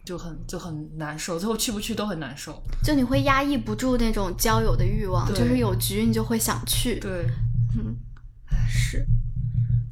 [0.05, 2.61] 就很就很难受，最后去不去都很难受。
[2.83, 6.99] 就你会压抑不住那种交友的欲望，就是有局你就会想去。
[6.99, 7.25] 对，
[7.77, 7.95] 嗯，
[8.67, 9.05] 是，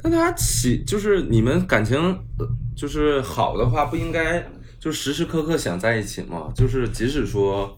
[0.02, 1.97] 但他起就是你们感情
[2.38, 4.45] 呃就是好的话，不应该
[4.80, 6.52] 就时时刻刻想在一起吗？
[6.56, 7.78] 就是即使说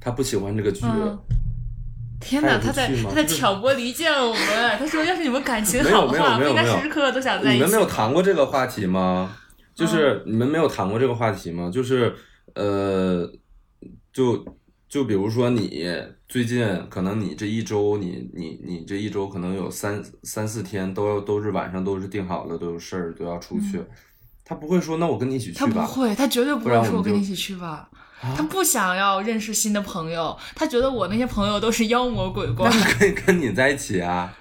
[0.00, 1.18] 他不喜欢这个局，嗯
[2.20, 4.78] 天哪，他在他在挑拨离间我们。
[4.78, 7.54] 他说，要是你们感情好的话，不应该时时刻刻都想在一起。
[7.56, 9.38] 你们没有谈过这个话题吗？
[9.74, 11.70] 就是你们没有谈过这个话题吗？
[11.72, 12.14] 就是
[12.54, 13.30] 呃，
[14.12, 14.44] 就
[14.88, 15.86] 就比如说你
[16.28, 23.82] 最近可能你这一周，你你你这一周可能有三三四天都都是晚上都是定好了，都有事儿都要出去。
[24.44, 25.66] 他不会说那我跟你一起去吧？
[25.66, 27.68] 他不会，他绝对不会说我跟你一起去吧。
[27.68, 27.88] 啊
[28.36, 32.70] 他不想要认识新的朋友，他觉得我那些朋友都是妖魔鬼怪。
[32.70, 34.32] 那可以跟你在一起啊。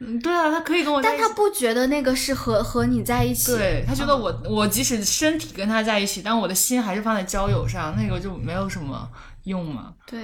[0.00, 1.18] 嗯，对啊，他可以跟我在一起。
[1.20, 3.54] 但他不觉得那个是和和你在一起。
[3.56, 9.08] 对他觉得我、我即使身体跟他在一起，但我的心还是放在交友上，那个就没有什么
[9.44, 9.94] 用嘛。
[10.06, 10.20] 对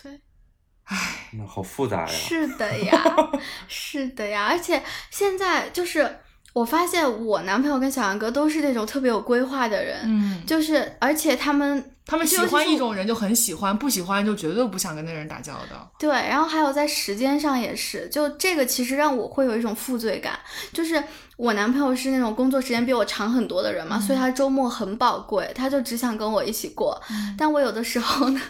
[0.00, 0.20] 对，
[1.32, 2.06] 那好复杂呀。
[2.06, 3.04] 是的呀，
[3.66, 6.20] 是的呀，而且现在就是
[6.52, 15.90] 我发现我男朋友跟小杨哥都是那种特别有规划的人，嗯，就是而且他们他们喜欢一种人就很喜欢，不喜欢就绝对不想跟那人打交道。
[15.98, 20.38] 对，然后还有在时间上也是，就这个其实让我会有一种负罪感，
[20.72, 21.02] 就是
[21.36, 27.00] 我男朋友是那种工作时间比我长很多的人嘛，所以他周末很宝贵，他就只想跟我一起过，
[27.38, 28.40] 但我有的时候呢。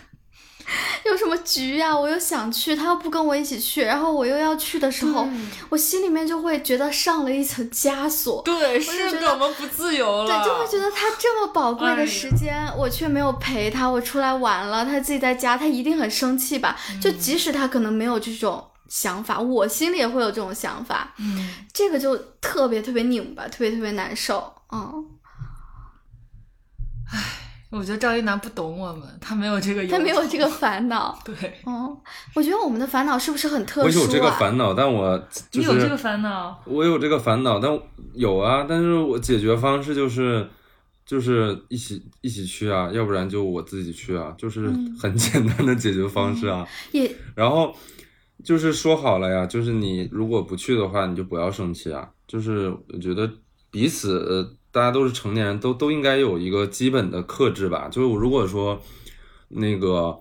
[1.05, 5.29] 有什么局呀、我又想去，他又不跟我一起去，然后我又要去的时候，
[5.69, 8.43] 我心里面就会觉得上了一层枷锁。
[8.43, 10.27] 对，是的，我们不自由了。
[10.27, 16.77] 对，就会觉得他这么宝贵的时间，我却没有陪他，我出来玩了，他自己在家，他一定很生气吧？
[16.91, 24.53] 嗯就即使他可能没有这种想法，我心里也会有这种想法，嗯，这个就特别特别拧巴，特别特别难受。
[24.73, 25.05] 嗯，
[27.71, 30.49] 我觉得赵一楠不懂我们，他没有这个，他没有这个。
[30.49, 31.17] 烦 恼。
[31.25, 31.97] 对，嗯，
[32.35, 34.03] 我觉得我们的烦恼是不是很特殊啊？
[34.03, 35.17] 我有这个烦恼，但我
[35.51, 36.61] 就是你有这个烦恼。
[36.67, 37.71] 我有这个烦恼，但
[38.15, 40.47] 有啊，但是我解决方式就是，
[41.07, 46.67] 就是一起一起去啊，要不然就我自己去啊，就是嗯很 简单的解决方式啊。
[46.91, 47.73] 也然后
[48.45, 52.11] 就是说好了呀，就是你如果不去的话，你就不要生气啊。
[52.27, 53.31] 就是我觉得
[53.71, 57.89] 彼此呃大家都是成年人，都都应该有一个基本的克制吧。
[57.89, 58.81] 就是如果说
[59.49, 60.19] 那个，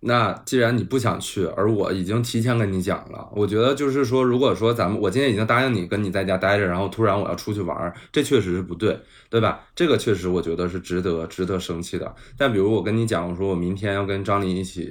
[0.00, 8.98] 那既然你不想去，而我已经提前跟你讲了，我觉得就是说，如果说咱们我今天已经答应你跟你在家待着，然后突然我要出去玩，这确实是不对，
[9.30, 9.64] 对吧？
[9.74, 12.12] 这个确实我觉得是值得值得生气的。
[12.36, 14.90] 但比如我跟你讲，我说我明天要跟张琳一起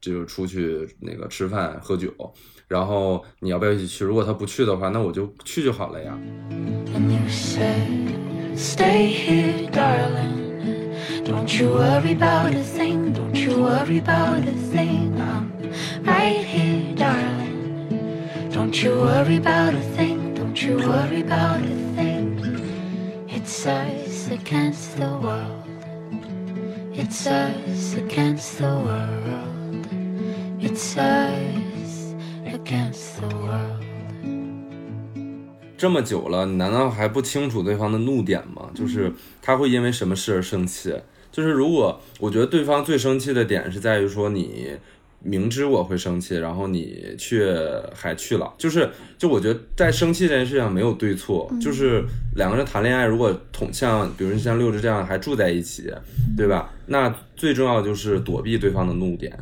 [0.00, 2.12] 就是出去那个吃饭喝酒，
[2.67, 4.05] 然后你要不要一起去？
[4.05, 6.17] 如果他不去的话，那我就去就好了呀。
[6.95, 10.93] And you said, Stay here, darling.
[11.25, 13.13] Don't you worry about a thing.
[13.13, 15.13] Don't you worry about a thing.
[15.19, 15.51] I'm
[16.03, 18.29] right here, darling.
[18.51, 20.33] Don't you worry about a thing.
[20.35, 22.39] Don't you worry about a thing.
[23.27, 25.65] It's us against the world.
[26.93, 29.87] It's us against the world.
[30.59, 31.84] It's us
[32.46, 33.82] Against the world.
[35.76, 38.70] 这么久了，你难道还不清楚对方的怒点吗？
[38.74, 40.94] 就是他会因为什么事而生气？
[41.30, 44.70] 就是如果我觉得对方最生气的点是在于说你
[45.20, 47.54] 明知我会生气，然后你却
[47.94, 48.88] 还去了，就是
[49.18, 52.02] 就我觉得在生气这件事上没有对错，就是
[52.36, 55.92] 两个人谈恋爱，如果同像比如像六只这样还住在一起，
[56.38, 56.72] 对吧？
[56.86, 59.36] 那最重要就是躲避对方的怒点。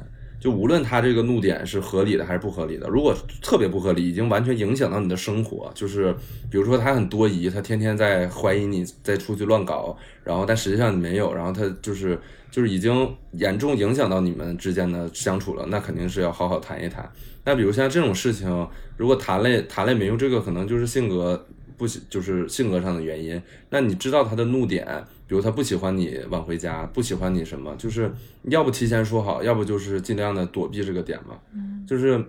[0.44, 6.14] 就无论他这个怒点是合理的还是不合理的，如果特别不合理，已经完全影响到你的生活，就是
[6.50, 12.20] 比如说他很多疑，他天天在怀疑你在出去乱搞，然后但实际上你没有，然后他就是
[12.50, 17.10] 就是已经严重影响到你们之间的相处了，那肯定是要好好谈一谈。
[17.46, 18.68] 那比如像这种事情，
[18.98, 21.46] 如果谈了谈了没用，这个可能就是性格
[21.78, 23.40] 不喜，就是性格上的原因。
[23.70, 24.86] 那你知道他的怒点，
[25.26, 28.12] 比如他不喜欢你晚回家，不喜欢你什么，就是
[28.44, 31.38] 要不提前说好，要不就是尽量的躲避这个点嘛。
[31.86, 32.22] 就是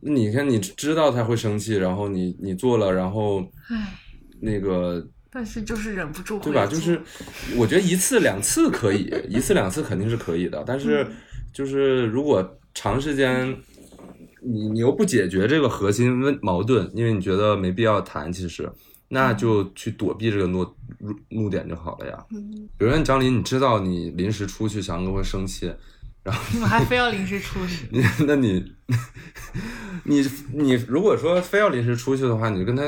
[0.00, 3.40] 你看你知道他会生气，然后你你做了，然后
[3.70, 3.94] 唉，
[4.40, 6.66] 那个但是就是忍不住对吧？
[6.66, 7.00] 就是
[7.56, 11.06] 我觉得一次两次可以，一次两次肯定是可以的，但是
[11.52, 13.56] 就是如果长时间。
[14.40, 18.70] 你你又不解决这个核心问矛盾，因为你觉得没必要谈，其实
[19.08, 20.62] 那就去躲避这个怒
[20.98, 22.24] 怒怒点就好了呀。
[22.30, 25.72] 嗯比如说张琳，你知道你临时出去，翔哥会生气，
[26.52, 28.72] 你们还非要临时出去，你那你
[30.04, 32.82] 你你如果说非要临时出去的话，你就跟他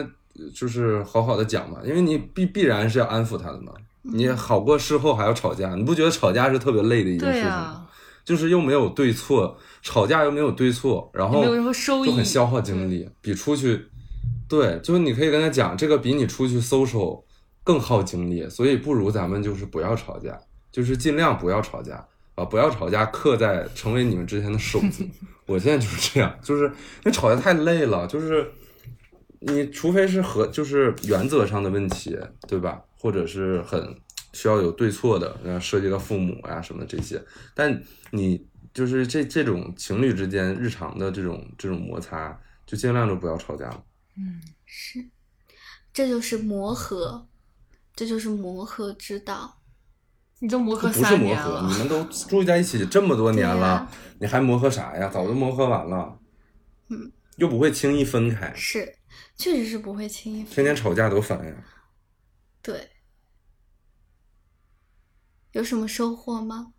[0.54, 3.72] 就是好好的讲嘛，因为你必必然是要安抚他的嘛。
[4.02, 7.54] 你好过事后还要吵架，你不觉得吵架是特别累的一件事情吗？
[7.54, 7.86] 呀，
[8.24, 13.89] 就是又没有对错，吵架又没有对错，然后也没有任何收益，就很消耗精力，比出去，
[14.51, 17.22] 对，就是你可以跟他讲，这个比你出去 social
[17.62, 20.36] 更耗精力，所以不如咱们就是不要吵架，
[20.72, 25.07] 就是尽量不要吵架啊，不要吵架，刻在成为你们之间的手字。
[25.46, 26.72] 我现在就是这样，就是因
[27.05, 28.51] 为吵架太累了，就是
[29.38, 32.82] 你除非是和就是原则上的问题，对吧？
[32.98, 33.96] 或者是很
[34.32, 37.22] 需要有对错的，然后涉及到父母呀、什么这些，
[37.55, 37.80] 但
[38.11, 38.44] 你
[38.74, 42.36] 就是这这种情侣之间日常的这种这种摩擦，
[42.66, 43.82] 就尽量就不要吵架了。
[44.64, 45.10] 是，
[45.92, 47.28] 这就是磨合，
[47.94, 49.58] 这就是磨合之道。
[50.42, 55.08] 你都磨合不是磨合，三年了你，们都住在一起这么多年了，你还磨合啥呀？
[55.08, 56.18] 早就磨合完了。
[56.88, 58.96] 嗯，又不会轻易分开，是，
[59.36, 61.54] 确实是不会轻易分天天吵架多烦呀。
[62.62, 62.90] 对，
[65.52, 66.72] 有什么收获吗？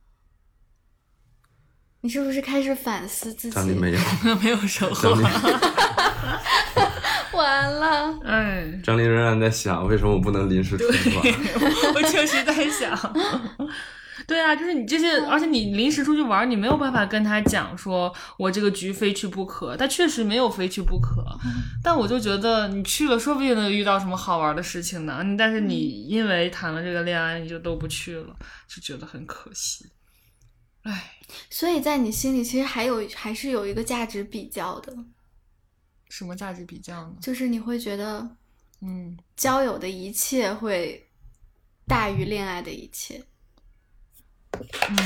[2.03, 3.59] 你是不是开始反思自己？
[3.75, 3.99] 没有，
[4.41, 5.23] 没有收张获琳。
[7.38, 11.23] 完了，哎，张琳仍然在想，为什么我不能临时出去玩？
[11.95, 13.13] 我确实在想，
[14.27, 21.25] 对啊，就是你这些，而且你临时出去玩，你没有办法跟他讲说我这个局非去不可，他确实没有非去不可，
[21.84, 25.23] 但我就觉得你去了，说不定能遇到什么好玩的事情呢。
[25.38, 28.36] 但是你因为谈了这个恋爱，你就都不去了，
[28.67, 29.86] 就觉得很可惜。
[30.84, 31.13] 哎，
[31.49, 34.91] 所以在你心里其实还有还是有一个价值比较的，
[36.12, 37.14] 什么价值比较呢？
[37.22, 38.30] 就是你会觉得
[38.82, 41.07] 嗯，交友的一切会
[41.88, 43.24] 大于恋爱的一切。
[44.59, 44.97] 嗯，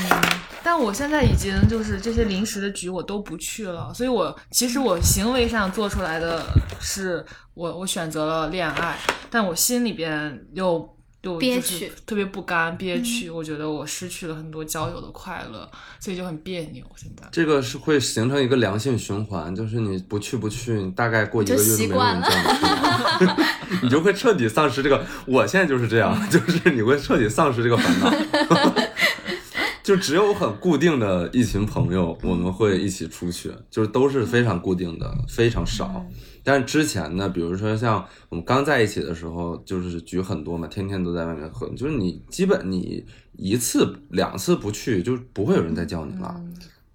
[0.64, 6.44] 但我现在已经就是这些临时的局我都不去了，所以我其实我行为上做出来的
[6.80, 8.98] 是我我选择了恋爱，
[9.30, 10.95] 但我心里边又
[11.32, 15.68] 又憋屈特别不甘憋屈，我觉得我失去了很多交友的快乐，
[15.98, 16.84] 所以就很别扭。
[16.96, 23.36] 现在这个是会形成一个良性循环，就是你不去不去，你大概过一个月就就没有人习惯了叫你去了。
[23.82, 25.04] 你就会彻底丧失这个。
[25.26, 28.12] 我现在就是这样，就是你会彻底丧失这个烦恼。
[29.82, 36.04] 就只有很固定的一群朋友，我们会一起出去，就是都是非常固定的，非常少。
[36.46, 46.40] 但是之前呢，比如说像我们刚在一起的时候，就是局很多嘛，天天都在外面喝，就是你基本你一次两次不去，就不会有人再叫你了。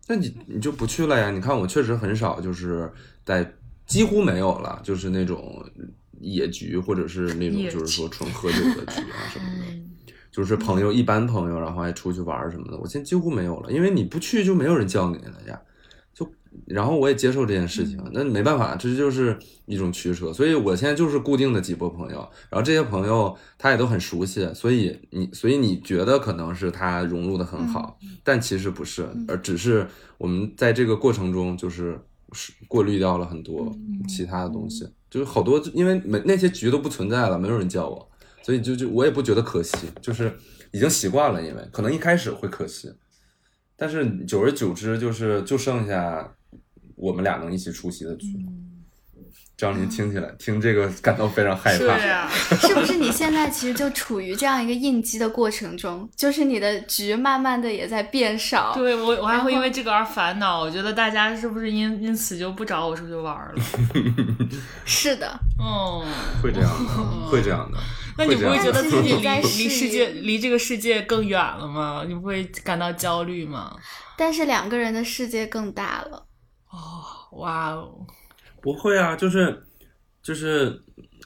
[0.08, 1.30] 那你你就不去了呀？
[1.32, 2.90] 你看我确实很少，就是
[3.26, 3.54] 在
[3.86, 5.62] 几乎没有了，就是那种
[6.22, 9.66] 野局或者是那种就是说纯喝酒的局啊什么的。
[10.32, 15.62] 就是朋友，一般朋友，然后还出去玩什么的，我现在几乎没有了，因为你不去就没有人叫你了呀。
[16.68, 20.32] 就，然后我也接受这件事情，那没办法，这就是一种取舍。
[20.34, 22.18] 所以我现在就是固定的几波朋友，
[22.50, 29.88] 然后这些朋友他也都很熟悉，所以你，所以你觉得可能是他融入的很好，但其实不是，而只是
[30.18, 32.00] 我们在这个过程中就是
[32.34, 33.76] 是过滤掉了很多
[34.08, 38.08] 其他的东西，就是好多因为没那些局都不存在了，没有人叫我。
[38.44, 40.34] 所以就就我也不觉得可惜，就是
[40.72, 42.92] 已经习惯了，因为可能一开始会可惜，
[43.78, 46.36] 但是久而久之，就是就剩下
[47.02, 48.28] 我们俩能一起出席的局。
[49.58, 52.28] 张琳听起来听这个感到非常害是怕，
[52.68, 56.10] 是不是你现在其实就处于这样一个应激的过程中？
[56.16, 58.74] 就是你的局慢慢的也在变少。
[58.74, 60.62] 对我我还会因为这个而烦恼。
[60.62, 63.64] 我觉得大家是不是因因此就不找我出去玩儿了？
[64.84, 66.04] 是的，嗯，
[66.42, 67.78] 会这样的，会这样的。
[68.18, 72.04] 那你不会觉得自己离离世界离这个世界更远了吗？
[72.08, 73.76] 你不会感到焦虑吗？
[74.18, 76.26] 但是两个人的世界更大了。
[77.32, 78.06] 哇哦，
[78.62, 79.64] 不会啊，就是
[80.22, 80.82] 就是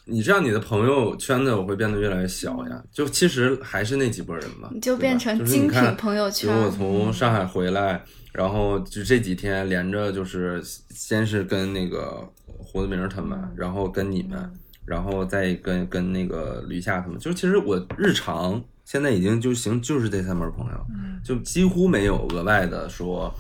[0.05, 2.83] 你这样，你的朋友圈子我会变得越来越小呀。
[2.91, 14.51] 就其实还是那几拨人嘛，你就变成就是你精品看朋友圈比如我从上海回来，然后就这几天连着就是先是跟那个胡子明他们，然后跟你们，
[14.85, 20.85] 然后再跟跟那个吕夏他们，就是其实我日常现在已经就行，就是这三门朋友，
[21.23, 23.33] 就几乎没有额外的说，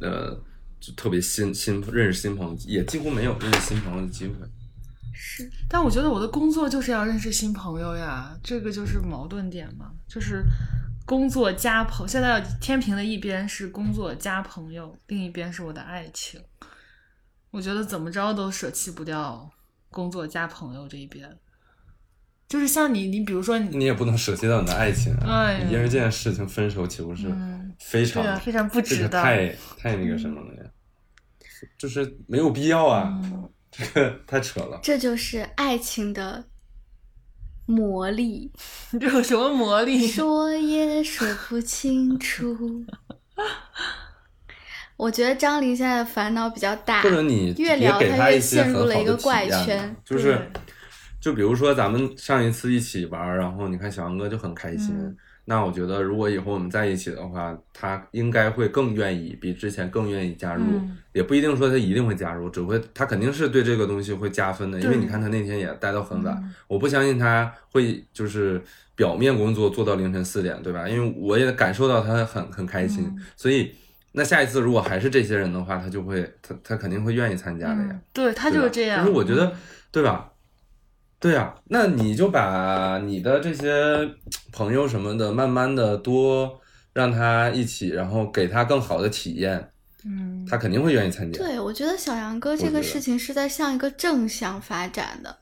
[0.00, 0.34] 呃，
[0.86, 4.34] 就特别新新认识新朋友，也几乎没有认识新朋友的机会。
[5.12, 10.44] 是，但我觉得我的工作就是要认识新朋友呀，这个就是矛盾点嘛，就是
[11.04, 12.06] 工作加朋。
[12.06, 16.40] 现在天平的一边是工作加朋友，另一边是我的爱情。
[17.50, 19.50] 我觉得怎么着都舍弃不掉
[19.90, 21.36] 工作加朋友这一边。
[22.48, 25.46] 就是像你，你比如说你，你也不能舍弃掉你的爱情啊！
[25.46, 27.28] 哎因为这件事情分手，岂不是
[27.80, 29.20] 非常、非常不值得。
[29.20, 30.70] 太太那个什么了呀？
[31.78, 33.20] 就是没有必要啊！
[33.24, 34.80] 嗯 这个太扯了。
[34.82, 36.44] 这就是爱情的
[37.66, 38.50] 魔力，
[38.98, 40.06] 这有什么魔力？
[40.06, 42.84] 说也说不清楚。
[44.96, 49.94] 我觉得张琳现在的烦恼比较大，或者你越聊他越他一些陷入了一个怪圈。
[50.02, 50.50] 就是
[51.20, 54.96] 就比如说咱们上一次一起玩，然后你看小杨哥就很开心。
[54.96, 55.16] 嗯
[55.48, 60.62] 那我觉得如果以后我们在一起的话，他应该会更愿意，比之前更愿意加入。
[60.64, 68.60] 嗯也不一定说他一定会加入，只会他肯定是对这个东西会加分的，因为你看他那天也待到很晚，嗯我不相信他会就是
[68.94, 70.86] 表面工作做到凌晨四点，对吧？
[70.86, 73.72] 因为我也感受到他很很开心，嗯所以
[74.12, 77.88] 那下一次如果还是这些人的话，他就会他他肯定会愿意参加的呀。
[77.92, 79.02] 嗯，对他就是这样。
[79.02, 79.52] 就是我觉得嗯，
[79.90, 80.30] 对吧？
[81.18, 84.08] 对呀、那你就把你的这些
[84.52, 86.60] 朋友什么的，慢慢的多
[86.92, 89.70] 让他一起，然后给他更好的体验，
[90.04, 91.38] 嗯，他肯定会愿意参加。
[91.38, 95.36] 对，我觉得小杨哥这个事情是在向一个正向发展的。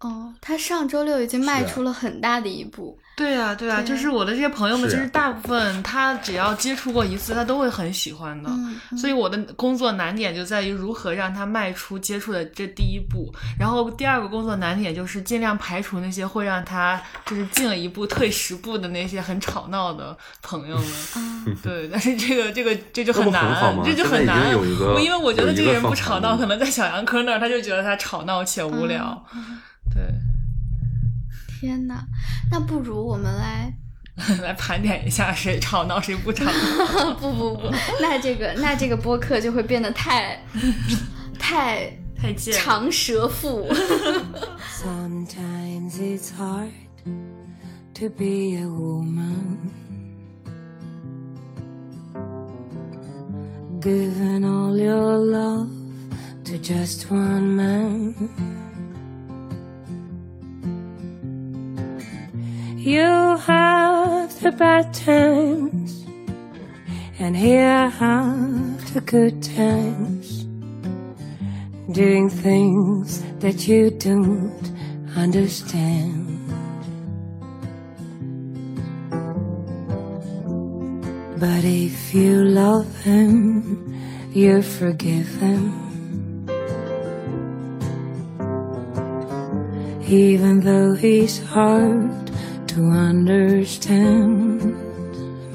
[0.00, 2.98] 哦，他上周六已经迈出了很大的一步。
[3.16, 8.50] 对啊，对啊，对就是我的这些朋友们，其实大部分他只要接触过一次，他都会很喜欢的。
[8.94, 20.86] 所以我的工作难点就在于如何让他迈出接触的这第一步，然后第二个工作难点就是尽量排除那些会让他就是进了一步退十步的那些很吵闹的朋友们。
[21.16, 24.52] 嗯对，但是这个这个这就很难，这就很难。
[24.54, 29.24] 我因为我觉得这个人不吵闹，可能在小杨科那儿他就觉得他吵闹且无聊。
[29.34, 29.58] 嗯
[29.92, 30.02] 对，
[31.60, 32.06] 天哪，
[32.50, 33.72] 那不如我们来，
[34.42, 37.14] 来盘点一下谁吵闹谁不吵闹。
[37.14, 37.70] 不不不，
[38.00, 40.38] 那这个那这个播客就会变得太
[41.38, 42.34] 太太。
[42.52, 43.68] 长舌妇。
[44.72, 46.70] Sometimes it's hard
[47.92, 49.70] to be a woman.
[53.82, 55.68] Giving all your love
[56.46, 58.14] to just one man.
[62.86, 66.06] You have the bad times,
[67.18, 70.46] and here have the good times.
[71.90, 74.70] doing things that you don't
[75.16, 76.38] understand.
[81.40, 83.94] But if you love him,
[84.32, 85.72] you forgive him.
[90.06, 92.25] Even though he's hard
[92.76, 94.60] to understand.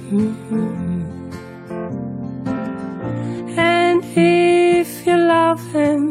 [0.09, 1.05] Mhm.
[3.57, 6.03] And if you love him,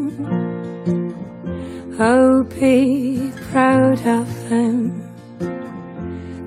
[1.99, 5.03] oh, be proud of him.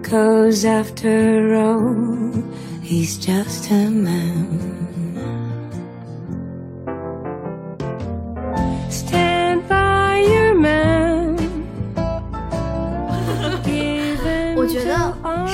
[0.02, 2.32] Cause after all,
[2.80, 4.83] he's just a man.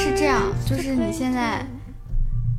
[0.01, 1.65] 是这样，就是你现在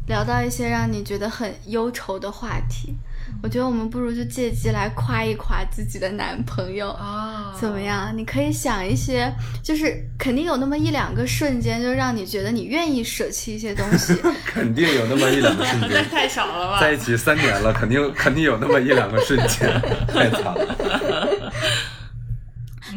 [0.08, 2.94] 聊到一些让你觉得很忧愁的话题，
[3.42, 6.92] 我觉得我们不如就借机来夸一夸自己的男朋友。
[6.92, 7.80] 啊，怎么？
[7.82, 8.16] 样？
[8.16, 9.34] 你可以想一些，
[9.64, 14.16] 就是肯定有那么一两个瞬间，就让你觉得你愿意舍弃一些东西。
[14.46, 16.80] 肯定有那么一两个瞬 那间，太少了吧？
[16.80, 19.68] 在一起三年了，肯定肯定有那么一两个瞬间，
[20.08, 21.28] 太惨了。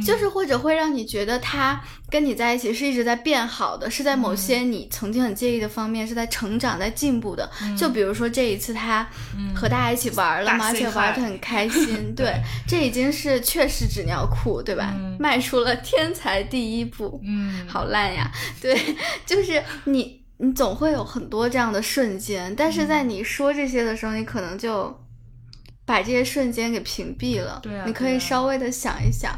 [0.02, 1.80] 就是或者会让你觉得他
[2.10, 7.50] 跟你在一起是一直在变好的，是在某些你曾经很介意的方面是在成长、在进步的。
[7.76, 9.06] 就比如说这一次他
[9.54, 12.14] 和大家一起玩了嘛，而且玩的很开心。
[12.16, 14.94] 对，这已经是确实纸尿裤，对吧？
[15.18, 17.20] 迈出了天才第一步。
[17.24, 18.30] 嗯，好烂呀！
[18.60, 18.78] 对，
[19.26, 25.00] 就是你，你总会有很多这样的瞬间，但是在你说这些的时候，你可能就
[25.84, 27.60] 把这些瞬间给屏蔽了。
[27.62, 29.32] 对啊你可以稍微的想一想，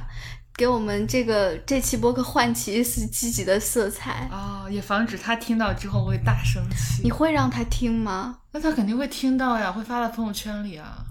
[0.57, 4.26] 给我们这个这期播客唤起一丝积极的色彩。
[4.32, 7.02] 哦，也防止他听到之后会大生气。
[7.02, 8.38] 你会让他听吗？
[8.52, 11.04] 那他肯定会听到呀，会发到朋友圈里啊。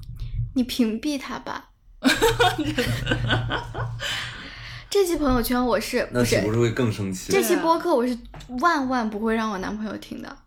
[0.55, 1.69] 你屏蔽他吧。
[4.89, 7.31] 这期朋友圈我是那不是岂不是会更生气？
[7.31, 8.17] 这期播客我是
[8.61, 10.37] 万万不会让我男朋友听的。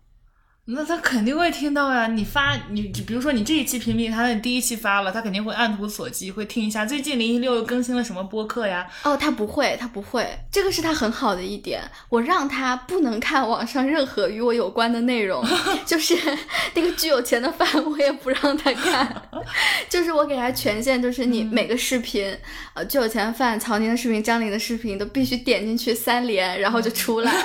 [0.71, 2.05] 那他肯定会听到呀！
[2.05, 8.87] 你发你，就比如说你这一期屏蔽他，你第一期发了，他肯定会按图索骥，会听一下最近零一六又更新了什么播客呀？
[9.03, 11.81] 哦，他不会，他不会，这个是他很好的一点。
[12.09, 15.43] 我让他不能看网上任何与我有关的内容，
[15.87, 16.15] 就是
[16.75, 19.23] 那个巨有钱的饭，我也不让他看。
[19.89, 22.37] 就是我给他权限，就是你每个视频，
[22.75, 27.33] 呃，巨有钱的饭、曹宁的视频、张琳的视频都必须点进去三连，然后就出来。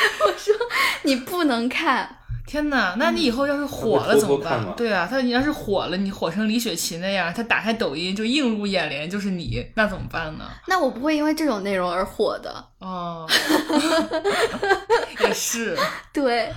[0.26, 0.54] 我说
[1.02, 2.96] 你不能看，天哪！
[2.98, 4.74] 那你以后要是火了怎么办？
[4.76, 10.50] 对啊，他你要是火了，你火成李雪琴那样，他打开抖音就映入眼帘就是你，那怎么办呢？
[10.66, 12.68] 那我不会因为这种内容而火的。
[12.78, 13.28] 哦，
[15.20, 15.76] 也是，
[16.12, 16.52] 对，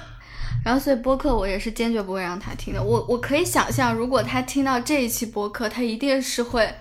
[0.64, 2.82] 然后所以播客我也是坚决不会让他听的。
[2.82, 6.74] 我我可以想象，如果他听到这一期播客，他一定是会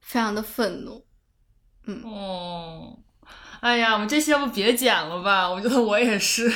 [0.00, 1.04] 非常的愤怒。
[1.86, 2.98] 嗯哦，
[3.60, 5.48] 哎呀，我们这期要不别剪了吧？
[5.50, 6.46] 我觉得我也是，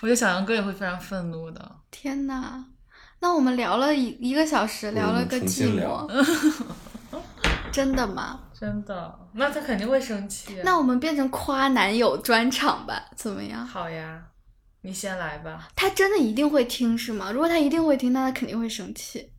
[0.00, 1.76] 我觉得小杨哥也会非常愤怒的。
[1.90, 2.64] 天呐，
[3.20, 6.06] 那我们聊了一一个小时，聊了个寂寞，
[7.72, 8.40] 真的吗？
[8.58, 10.60] 真的，那他肯定会生气。
[10.64, 13.64] 那我们变成夸男友专场吧，怎么样？
[13.66, 14.20] 好呀，
[14.82, 15.68] 你先来吧。
[15.74, 17.30] 他真的一定会听是吗？
[17.32, 19.30] 如果他一定会听，那他肯定会生气。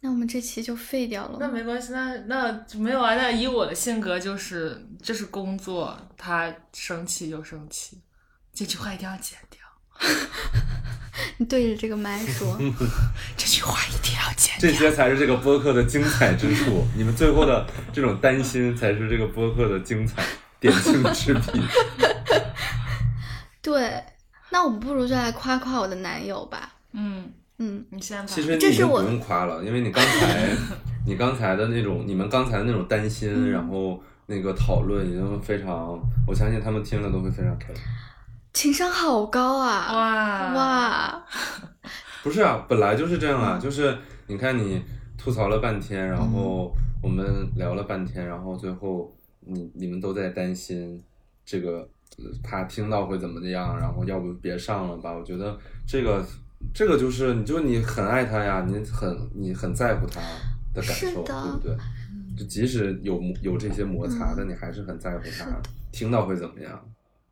[0.00, 1.38] 那我们这期就废掉了。
[1.40, 3.14] 那没关系，那那没有啊。
[3.16, 8.00] 那以我的性格，就是这是工作，他生气就生气，
[8.52, 9.60] 这句话一定要剪掉。
[11.38, 12.56] 你对着这个麦说，
[13.36, 16.86] 这句话一定要剪掉这些才是这个播客的精彩之处。
[16.96, 20.24] 你们最后的这种担心，才是这个播客的精彩
[20.60, 21.60] 点睛之笔。
[23.60, 24.04] 对，
[24.50, 26.74] 那我们不如就来夸夸我的男友吧。
[26.92, 28.26] 嗯，嗯，你先吧。
[28.26, 30.48] 其实你这是我不用夸了，因为你刚才
[31.06, 37.82] 你刚才的那种，你们刚才的那种担心，嗯然后那个讨论已经非常，我相信他们听了都会非常开心。
[38.52, 39.92] 情商好高啊！
[39.92, 41.24] 哇哇，
[42.24, 43.96] 不是啊，本来就是这样啊，就是
[44.26, 44.82] 你看你
[45.16, 47.24] 吐槽了半天，然后我们
[47.56, 51.00] 聊了半天，然后最后你你们都在担心
[51.44, 55.12] 这个呃怕听到会怎么样，然后要不别上了吧？
[55.12, 55.56] 我觉得
[55.86, 56.24] 这个
[56.74, 60.20] 这个就是你就你很爱他呀，你很你很在乎他
[60.74, 61.76] 的感受，对不对？
[62.36, 65.46] 就即使有有这些摩擦，但你还是很在乎他，
[65.90, 66.80] 听到会怎么样，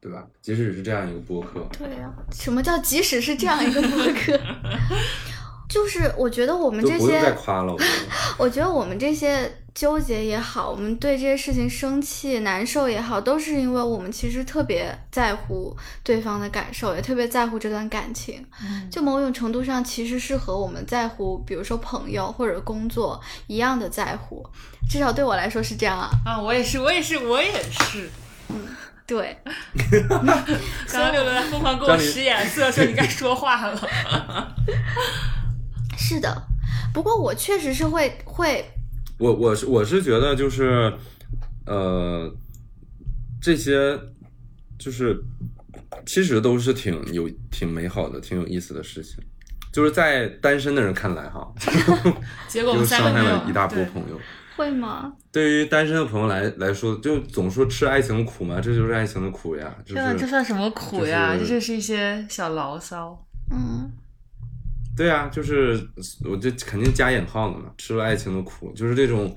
[0.00, 0.26] 对吧？
[0.40, 4.40] 即使是这样一个播客，对呀、什么叫即使是这样一个播客？
[5.68, 7.90] 就是我觉得我们这些不用再些，夸了，我觉得。
[8.38, 18.42] 我觉得我们这些纠结也好，我们对这些事情生气、难受也好，都是因为我们其实特别在乎对方的感受，也特别在乎这段感情。
[18.90, 24.42] 就某种程度上，其实是和我们在乎，比如说朋友或者工作一样的在乎。
[24.88, 26.08] 至少对我来说是这样啊。
[26.24, 28.10] 啊，我也是，我也是，我也是。
[28.48, 28.56] 嗯
[29.06, 29.38] 对，
[30.08, 34.54] 刚刚六六在疯狂给我使眼色，说你该说话了。
[35.98, 36.42] 是的。
[36.94, 38.64] 不过我确实是会会，
[39.18, 40.92] 我我是我是觉得就是，
[41.66, 42.32] 呃，
[43.40, 43.98] 这些
[44.78, 45.18] 就是
[46.04, 49.16] 其实都是挺有挺美好的、挺有意思的事情。
[49.72, 51.52] 就是在单身的人看来哈，
[52.48, 54.18] 结果我就们三个没有伤害了一大波朋友。
[54.56, 55.12] 会吗？
[55.30, 59.74] 对于单身的朋友来来说，就总说吃爱情苦嘛，这就是爱情的苦呀。
[59.84, 61.34] 就天呐，这算什么苦呀？
[61.36, 63.22] 就是这就是一些小牢骚。
[63.50, 63.90] 嗯，
[64.96, 65.86] 对啊，就是
[66.24, 69.36] 我这肯定加引号的嘛，吃了爱情的苦，就是这种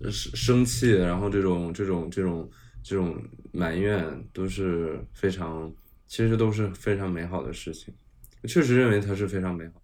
[0.00, 2.50] 呃生生气，然后这种这种这种
[2.82, 4.02] 这种埋怨
[4.32, 5.70] 都是非常，
[6.06, 7.92] 其实都是非常美好的事情。
[8.48, 9.82] 确实认为它是非常美好，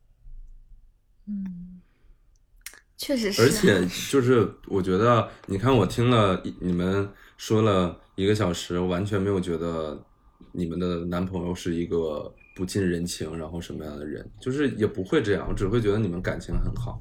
[1.27, 1.81] 嗯，
[2.97, 3.43] 确实是。
[3.43, 10.03] 而且就是我觉得，你看我听了你们说了一个小时，完全没有觉得
[10.53, 17.01] 你们的男朋友是一个不近人情，然后什么样的人，就是也不会这样，我只会觉得你们感情很好。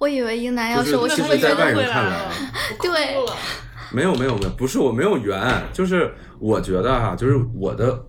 [0.00, 2.28] 我以为英男要就是说，我其实在外人看来
[2.82, 2.90] 对
[3.92, 5.40] 没有没有没有，不是我没有缘，
[5.72, 8.04] 就是我觉得哈、就是我的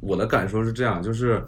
[0.00, 1.42] 我的感受是这样，就是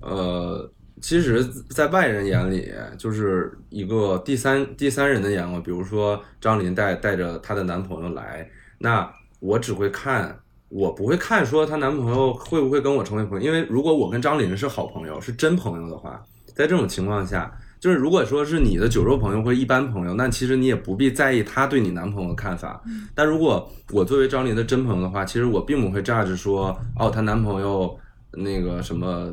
[0.00, 0.68] 呃，
[1.00, 9.08] 其实，在外人眼里，就是一个第三第三人的眼光，比如说张琳带带着她的男朋友来，那
[9.40, 10.36] 我只会看。
[10.68, 16.22] 我不会看说她男朋友会不会跟我成为朋友，因为如果我跟张琳是好朋友，是真朋友的话，
[16.54, 22.82] 在这种情况下，就是如果说是你的酒肉朋友或者一般朋友，那其实你也不必在意她对你男朋友的看法。
[23.14, 27.96] 但如果我作为张琳的真朋友的话，其实我并不会榨着说，哦，她男朋友
[28.32, 29.32] 那个什么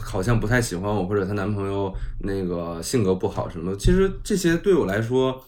[0.00, 3.76] 好像不太喜欢我，或者她男朋友那个性格不好什么的。
[3.76, 5.42] 其实这些对我来说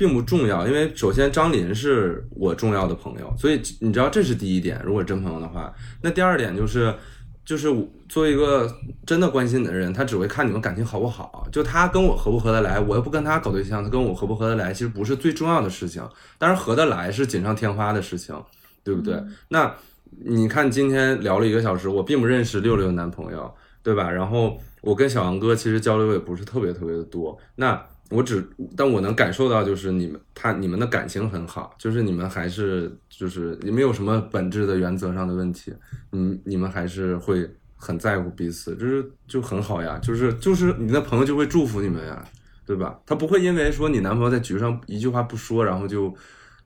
[0.00, 4.80] 并不重要，因为首先张琳是我重要的朋友，所以你知道这是第一点。
[4.82, 5.70] 如果真朋友的话，
[6.00, 6.94] 那第二点就是。
[7.42, 8.72] 就是我作为一个
[9.04, 11.44] 真的关心你的人，他只会看你们感情好不好。
[11.50, 16.06] 就他跟我合不合得来，我又不跟他搞对象，他跟我合不合得来，其实不是最重要的事情。
[16.38, 18.40] 当然合得来是锦上添花的事情，
[18.84, 19.20] 对不对？
[19.48, 19.74] 那
[20.24, 24.08] 你看今天聊了一个小时，我并不认识六六的男朋友，对吧？
[24.08, 27.36] 然后我跟小杨哥其实交流也不是特别特别的多。
[27.56, 28.46] 那我只，
[28.76, 35.72] 但我能感受到，就是你们他你们的感情很好，就是你们还是就是也没有什么本质的原则上的问题，
[36.12, 42.24] 嗯你们还是会很在乎彼此，就是就很好呀，就是就是你的朋友就会祝福你们呀，
[42.66, 43.00] 对吧？
[43.06, 46.14] 他不会因为说你男朋友在局上一句话不说，然后就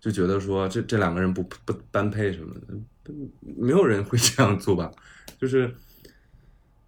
[0.00, 3.12] 就觉得说这这两个人不不般配什么的，
[3.56, 4.90] 没有人会这样做吧？
[5.38, 5.72] 就是。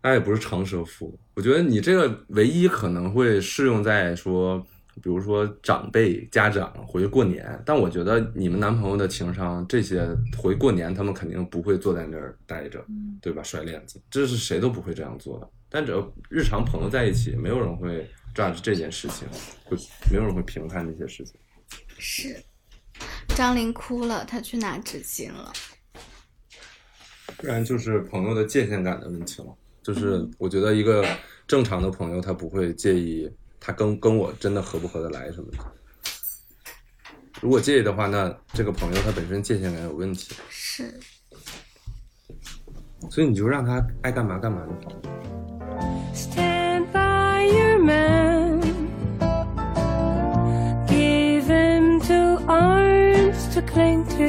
[0.03, 4.59] 他也不是长舌妇，我觉得你这个唯一可能会适用在说，
[5.03, 10.09] 比如说长辈、家长回去过年，但我觉得你们男朋友的情商，这些
[10.39, 12.83] 回过年他们肯定不会坐在那儿待着，
[13.21, 13.43] 对吧？
[13.43, 15.47] 甩脸子，这是谁都不会这样做的。
[15.69, 19.29] 但只要日常朋友在一起，没有人会 judge 这件事情，
[19.65, 19.77] 会
[20.11, 21.35] 没有人会评判这些事情。
[21.99, 22.43] 是，
[23.37, 25.53] 张琳哭了，她去拿纸巾了。
[27.37, 29.55] 不然就是朋友的界限感的问题了。
[29.87, 31.07] 就是我觉得一个
[31.47, 33.31] 正常的朋友，他不会介意
[33.61, 35.59] 他跟跟我真的合不合得来什么的。
[37.41, 40.93] 如果介意的话，那这个朋友他本身界限感有问题，是，
[43.09, 44.97] 所以你就让他爱干嘛干嘛就好。
[46.13, 48.61] Stand by your man.
[50.89, 54.25] Give him two arms to cling to,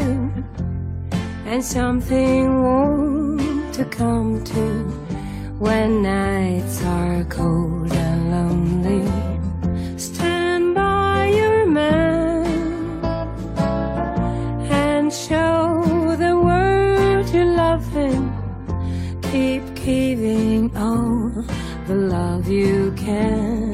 [1.49, 3.39] and something warm
[3.71, 5.06] to come to
[5.59, 9.07] when nights are cold and lonely.
[9.97, 12.45] Stand by your man
[14.69, 18.31] and show the world you love him.
[19.31, 21.31] Keep giving all
[21.87, 23.66] the love you can.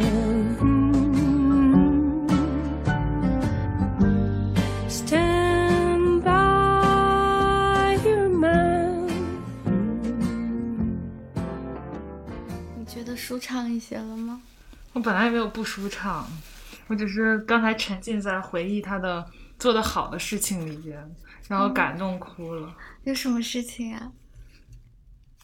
[12.93, 14.41] 觉得舒畅一些了吗？
[14.93, 16.27] 我本来也没有不舒畅，
[16.87, 19.25] 我只是刚才沉浸在回忆他的
[19.57, 21.15] 做的好的事情里边，
[21.47, 22.71] 然后感动哭了。
[23.03, 24.11] 有什么事情啊？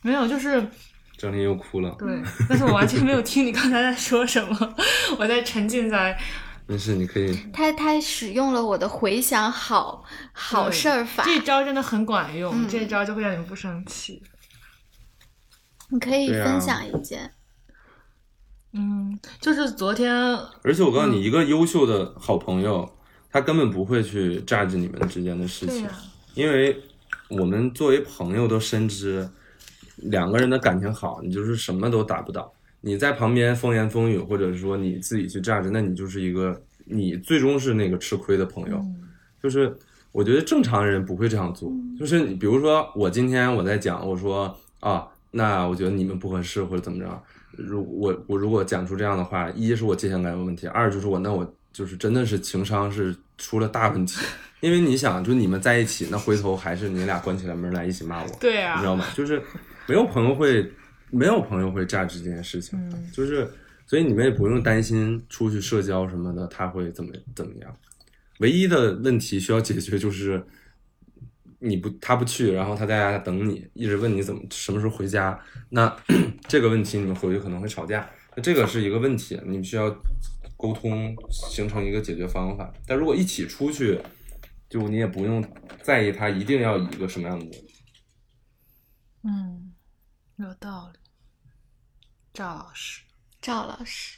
[0.03, 0.69] 没有，就是
[1.17, 4.75] 张琳又哭了，对，但是我完全没有听你刚才在说什么，
[5.17, 6.15] 我在沉浸在
[6.67, 7.35] 没事，你可以。
[7.51, 14.21] 他他使用了我的回想好好事儿法，这招真的很管用，嗯这招就会让你们不生气。
[15.89, 17.33] 你可以分享一件。
[18.73, 20.13] 嗯，就是昨天
[20.61, 22.87] 而且我告诉嗯你，一个优秀的好朋友，
[23.31, 25.87] 他根本不会去 judge 你们之间的事情，
[26.35, 26.79] 因为
[27.29, 29.27] 我们作为朋友都深知，
[29.97, 32.51] 两个人的感情好，你就是什么都打不倒。
[32.81, 38.77] 你在旁边风言风语，或者是说你自己去 judge，那你就是一个你最终是那个吃亏的朋友。
[38.77, 39.05] 嗯
[39.41, 39.73] 就是
[40.11, 41.71] 我觉得正常人不会这样做。
[41.97, 47.23] 就是你比如说我今天我在讲，我说啊，那我觉得你们不合适或者怎么着。
[47.67, 54.19] 如我我如果讲出这样的话，一是我界限感有问题，二就是我那我就是真的是情商是出了大问题。
[54.61, 59.05] 因为你想，就你们在一起，那回头还是你俩关起来门来一起骂我，对啊你知道吗？
[59.15, 59.41] 就是
[59.87, 60.69] 没有朋友会，
[61.11, 63.49] 没有朋友会 judge 这件事情，嗯就是
[63.85, 67.73] 所以你们也不用担心出去社交什么的他会怎么怎么样。
[68.39, 70.43] 唯一的问题需要解决就是
[71.59, 75.39] 你不他不去，然后他在家等你，一直问你怎么什么时候回家。
[75.69, 75.95] 那
[76.47, 79.89] 这个问题你们回去可能会吵架，那这个是一个问题，你们需要
[80.57, 82.73] 沟通形成一个解决方法。
[82.87, 84.01] 但如果一起出去，
[84.69, 85.43] 就你也不用
[85.83, 87.57] 在意他一定要以一个什么样的。
[89.23, 89.73] 嗯，
[90.37, 90.99] 有道理。
[92.31, 93.01] 赵老师，
[93.41, 94.17] 赵老师，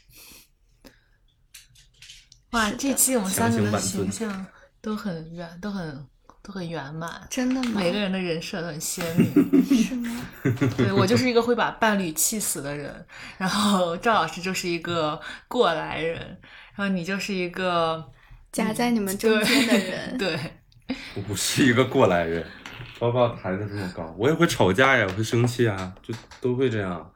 [2.51, 4.45] 哇，这期我们三个人的形象
[4.79, 6.05] 都很圆，都很
[6.43, 7.79] 都很圆满，真的吗？
[7.79, 9.31] 每个人的人设都很鲜明。
[9.83, 10.27] 是吗？
[10.75, 13.05] 对我就是一个会把伴侣气死的人，
[13.37, 16.17] 然后赵老师就是一个过来人，
[16.75, 18.11] 然后你就是一个
[18.51, 20.39] 夹在你们中间的人，对，
[21.15, 22.45] 我不是一个过来人，
[22.97, 27.13] 不要把我抬得这么高，我也会吵架呀，我会生气啊，就都会这样。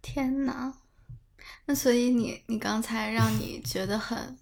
[0.00, 0.72] 天呐，
[1.66, 4.38] 那所以你你刚才让你觉得很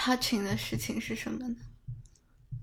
[0.00, 1.54] touching 的事情是什么呢？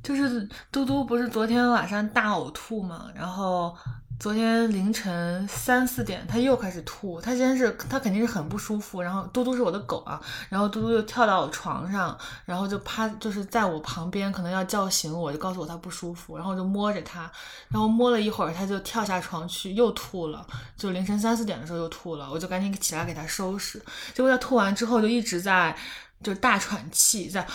[0.02, 3.76] 就是嘟嘟不是昨天晚上大呕吐嘛，然后
[4.18, 17.30] 昨天凌晨三四点他又开始吐，他先是他肯定是很不舒服，然后嘟嘟是我的狗啊，然后嘟嘟又跳到我床上，然后就趴就是在我旁边，可能要叫醒我，就告诉我他不舒服，然后就摸着他，
[17.68, 20.46] 然后摸了一会儿他就跳下床去又吐了，
[20.78, 23.78] 就凌晨三四点的时候又吐了，我就赶紧起来给他收拾，
[24.14, 25.76] 结果他吐完之后就一直在。
[26.24, 27.46] 就是大喘气， 在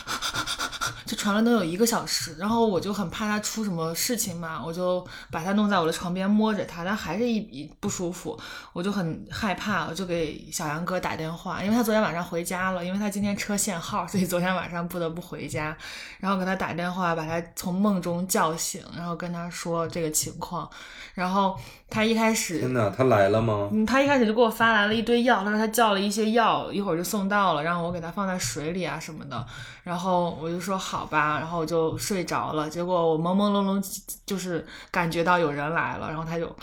[1.05, 8.39] 就喘了能有一个小时，然后我就很怕他出什么事情嘛，我就把他弄在我的床边摸着他，但还是一一不舒服，
[8.73, 15.77] 我就很害怕，我就给小杨哥打电话，因为他昨天晚上回家了，因为他今天车限号，所以昨天晚上不得不回家，
[16.19, 20.69] 然后给他打电话，把他从梦中叫醒，然后跟他说这个情况，
[21.15, 21.59] 然后
[21.91, 23.69] 他一开始天哪，他来了吗？
[23.73, 29.47] 嗯，他一开始就给我发来了一堆药，他说他叫了一些药，一会儿就送到了，然后我给他放在水里啊什么的。
[29.83, 32.69] 然后我就说好吧，然后我就睡着了。
[32.69, 36.55] 结果我朦朦胧胧就是感觉到有人来了，然后他就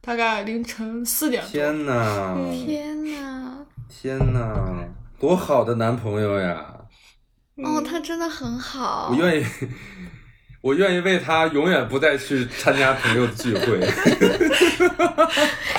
[0.00, 4.84] 大概凌晨四点多，天呐，天呐，天呐，
[5.18, 6.64] 多好的男朋友呀！
[7.64, 9.44] 哦，他真的很好我，愿意，
[10.60, 13.78] 我愿意为他永远不再去参加朋友的聚会。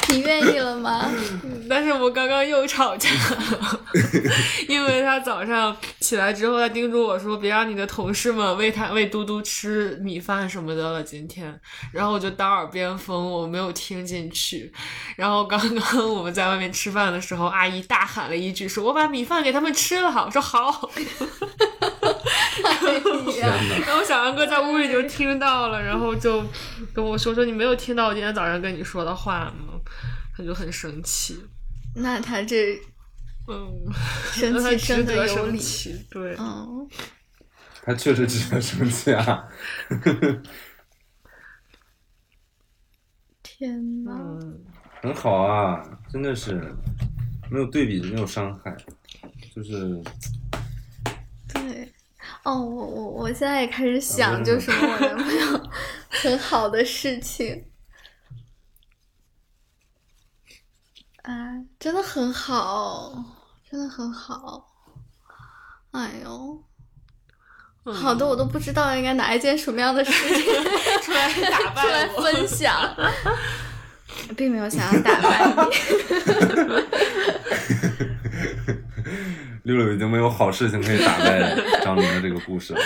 [0.09, 1.11] 你愿意了吗？
[1.69, 3.79] 但是我刚刚又吵架了，
[4.67, 11.59] 因为他早上起来之后，他叮嘱我说别让你的同事们喂他喂嘟嘟吃米饭什么的了，今天，
[11.91, 14.71] 然后我就当耳边风，我没有听进去。
[15.15, 20.89] 然后刚刚我们在外面吃饭的时候，阿姨大喊了一句说：“我把米饭给他们吃了。”我说好。
[23.85, 26.43] 然后小杨哥在屋里就听到了，然后就
[26.93, 29.79] 跟我说说你没有听到我今天早上跟你说的话吗？
[30.35, 31.39] 他就很生气。
[31.95, 32.79] 那他这，
[33.47, 33.91] 嗯，
[34.31, 36.87] 生气 生的得有理，生气，对，嗯，
[37.83, 39.47] 他确实值得生气啊！
[43.43, 44.63] 天呐，嗯，
[45.01, 46.53] 很好啊，真的是
[47.49, 48.77] 没有对比就，没有伤害，
[49.53, 50.01] 就是
[51.53, 51.91] 对。
[52.43, 55.69] 哦，我我我现在也开始啊想，就是我男朋友
[56.09, 57.65] 很好的事情，
[61.23, 63.23] 哎，真的很好，
[63.69, 64.65] 真的很好。
[65.91, 66.63] 哎呦，
[67.83, 67.93] 嗯。
[67.93, 70.45] 好的，我都不知道应该拿一件什么样的事情
[71.03, 72.95] 出来 打出来，分享，
[74.37, 75.75] 并没有想要打败你。
[79.69, 82.81] 六六已经没有好事情可以打败张琳的这个故事了，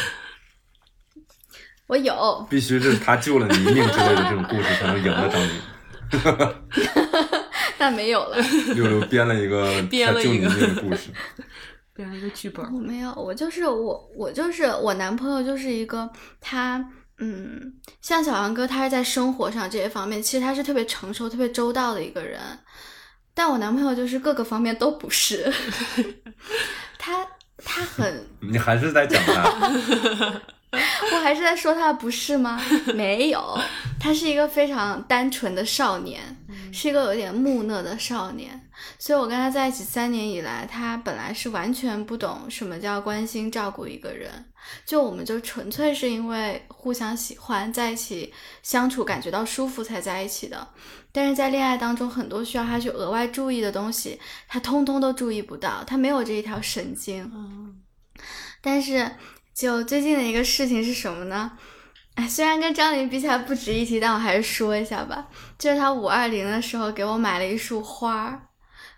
[1.88, 5.52] 我有，必须是他救了你一命之类的这种故事才能赢了张琳。
[7.80, 8.38] 但没有了。
[8.76, 11.10] 六六编了一个编了一个他救你命的故事。
[11.94, 12.66] 编了一个剧本。
[12.74, 16.10] 我没有，我就是我，我就是我男朋友，就是一个
[16.42, 16.84] 他，
[17.20, 22.40] 嗯，像小杨哥，他是在生活上这些方面，其实他是特别成熟、特别周到的一个人，
[23.34, 25.52] 但我男朋友就是各个方面都不是，
[26.98, 27.26] 他
[27.58, 30.42] 他很， 你还是在讲他，
[31.12, 32.62] 我还是在说他不是吗？
[32.94, 33.60] 没有，
[34.00, 36.22] 他是一个非常单纯的少年，
[36.72, 38.60] 是一个有点木讷的少年。
[39.00, 44.30] 所以我跟他在一起三年以来，他本来是完全不懂什么叫关心照顾一个人，
[44.86, 50.68] 就我们就纯粹是因为互相喜欢，在一起相处感觉到舒服才在一起的。
[51.14, 57.24] 但是在恋爱当中，很多需要他去额外注意的东西，他通通都注意不到，他没有这一条神经。
[57.34, 57.80] 嗯，
[58.60, 59.10] 但是
[59.54, 61.52] 就最近的一个事情是什么呢？
[62.16, 65.28] 哎，虽然跟张琳比起来不值一提，但我还是说一下吧。
[65.58, 68.42] 就是他五二零的时候给我买了一束花儿，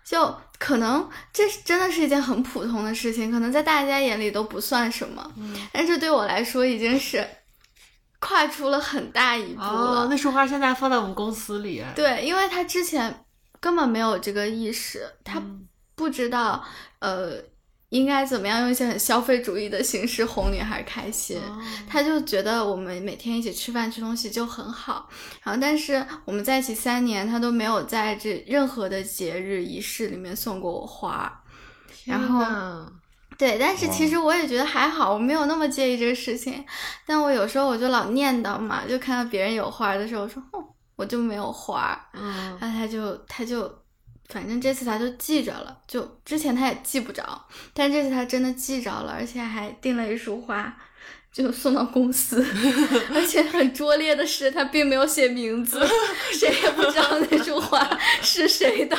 [0.04, 5.30] 就可能这是真的是一件很普通的事情，可能在大家眼里都不算什么，
[5.72, 7.26] 但是对我来说已经是
[8.20, 10.02] 跨出了很大一步了。
[10.02, 11.82] 哦，那束花现在放在我们公司里。
[11.94, 13.24] 对，因为他之前
[13.60, 16.64] 根本没有这个意识，他嗯不知道
[16.98, 17.32] 呃
[17.90, 21.38] 应该怎么样用一些很消费主义的形式哄女孩开心。
[21.38, 25.08] 哦他就觉得我们每天一起吃饭吃东西就很好，
[25.42, 31.42] 然后但是我们在一起三年，他都没有在这任何的节日仪式里面送过我花。
[32.04, 32.44] 然后
[33.38, 36.64] 对，但是其实我也觉得还好，我没有那么介意这个事情。
[37.04, 40.64] 但我有时候我就老念叨嘛，就看到别人有花的时候，我说哦，
[40.96, 41.98] 我就没有花。
[42.14, 43.70] 嗯，然后他就他就，
[44.28, 50.74] 反正这次他就记着了，就之前他也记不着，但这次他真的记着了，而且还订了一束花，
[51.36, 52.42] 就送到公司。
[53.14, 55.86] 而且很拙劣的是，他并没有写名字，
[56.32, 57.86] 谁也不知道那束花
[58.22, 58.96] 是谁的。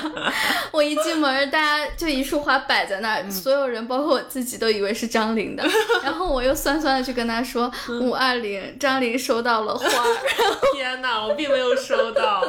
[0.72, 5.68] 我一进门，大家就一束花摆在那儿，所有人包括我自己都以为是张琳的。
[6.04, 7.72] 然后我又酸酸的去跟他说
[8.02, 9.88] 五二零，张琳收到了花。
[10.76, 12.48] 天哪，我并没有收到。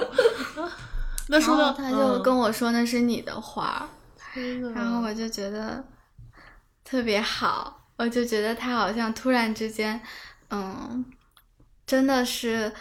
[1.31, 3.89] 那收到然后他就跟我说那是你的花，
[4.37, 5.83] 嗯然后我就觉得
[6.85, 10.01] 特别好，我就觉得他好像突然之间，
[10.51, 11.05] 嗯，
[11.85, 12.73] 真的是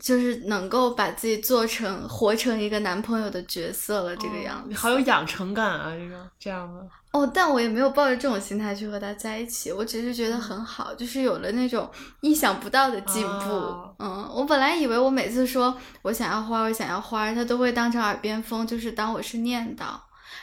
[0.00, 4.68] 就是能够把自己做成活成一个男朋友的角色了，这个样子。
[4.68, 6.88] 你好有养成感啊，这个这样的。
[7.10, 13.50] 哦，但我也没有抱着这种心态去和他在一起，我只是觉得很好，就是有了那种意想不到的进步。
[13.50, 19.98] 哦嗯，我本来以为我每次说我想要花，我想要花，他都会当成耳边风，就是当我是念叨。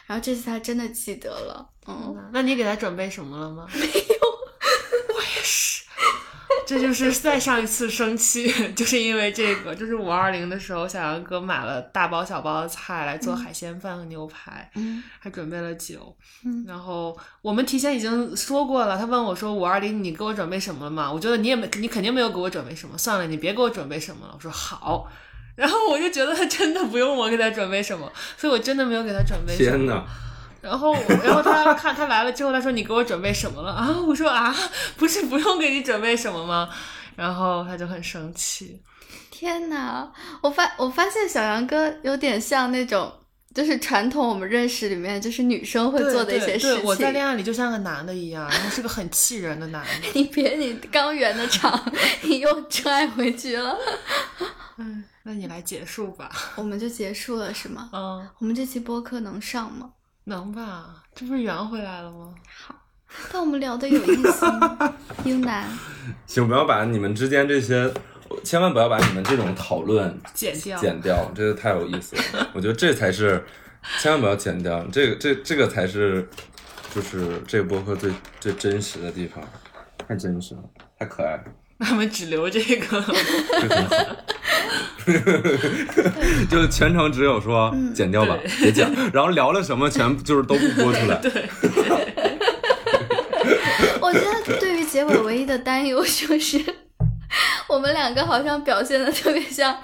[0.05, 3.67] 然后这次他真的记得了，嗯，那你给他准备什么了吗？
[3.73, 3.85] 没有，
[5.15, 5.83] 我也是。
[6.67, 16.15] 这就是再上一次生气，就是因为这个，就是五二零的时候，小杨哥买了大包小包的菜来做海鲜饭和牛排，嗯还准备了酒。
[16.43, 21.11] 嗯然后我们提前已经说过了，他问我说五二零你给我准备什么了吗？
[21.11, 24.33] 我觉得你也没，你肯定没有给我准备什么，算了，你别给我准备什么了。
[24.35, 25.07] 我说好。
[25.55, 29.77] 然后我就觉得他真的不用我给他准备什么，所以我真的没有给他准备什么。
[29.77, 30.05] 天哪！
[30.61, 34.55] 然后，然后他看他来了之后，他说：“你给我准备什么了啊？”我说：“啊，
[34.97, 36.67] 不是不用给你准备什么吗？”
[37.15, 38.81] 然后他就很生气。
[39.29, 40.11] 天哪！
[40.41, 43.13] 我发我发现小杨哥有点像那种，
[43.53, 46.69] 就是传统我们认识里面就是女生会做的一些事情。
[46.71, 50.09] 对对我在恋爱里就像个男的一样，然后是个很气人的男的。
[50.15, 51.79] 你别，你刚圆的场，
[52.23, 53.77] 你又真爱回去了，
[54.77, 56.29] 嗯，那你来结束吧。
[56.55, 57.89] 我们就结束了是吗？
[57.91, 59.89] 嗯，我们这期播客能上吗？
[60.25, 61.03] 能吧？
[61.15, 62.33] 这不是圆回来了吗？
[62.45, 62.75] 好
[63.31, 64.95] 但我们聊的有意思吗？
[65.23, 65.67] 英男，
[66.27, 67.91] 请不要把你们之间这些，
[68.43, 70.77] 千万不要把你们这种讨论剪掉。
[70.79, 72.47] 剪掉，这个太有意思了。
[72.53, 73.43] 我觉得这才是，
[73.99, 76.27] 千万不要剪掉，这个这这个才是，
[76.93, 79.43] 就是这个播客最最真实的地方，
[80.07, 80.63] 太真实了，
[80.99, 81.43] 太可爱了，
[81.77, 83.03] 那我们只留这个。
[86.49, 91.15] 就全程只有说剪掉吧，别讲，然后聊了什么全就是都不播出来。
[91.21, 91.31] 对
[94.01, 96.59] 我觉得对于结尾唯一的担忧就是，
[97.67, 99.77] 我们两个好像表现的特别像，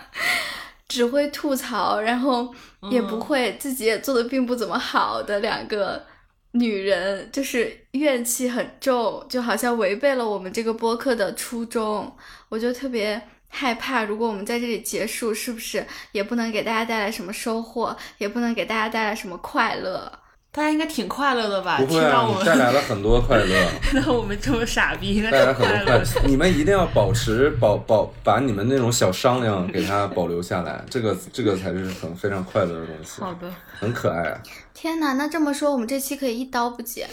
[0.88, 2.52] 只会吐槽，然后
[2.90, 6.04] 也不会自己也做的并不怎么好的两个
[6.52, 12.16] 女人，就是怨气很重，就好像违背了我们这个播客的初衷。
[12.50, 20.21] 我就特别害怕，如果我们在这里结束，是不是也不能给大家带来什么收获，也不能给大家带来什么快乐？
[20.54, 21.78] 大家应该挺快乐的吧？
[21.78, 26.04] 不会啊，我你带来了很多快乐， 听到我们这么傻逼， 应该带来很多快乐。。
[26.26, 33.50] 你们一定要保持保保把你们那种小商量给它保留下来， 这个这个才是很非常快乐的东西，好的，
[33.80, 34.38] 很可爱啊。
[34.74, 37.08] 天哪，那这么说，我们这期可以一刀不剪。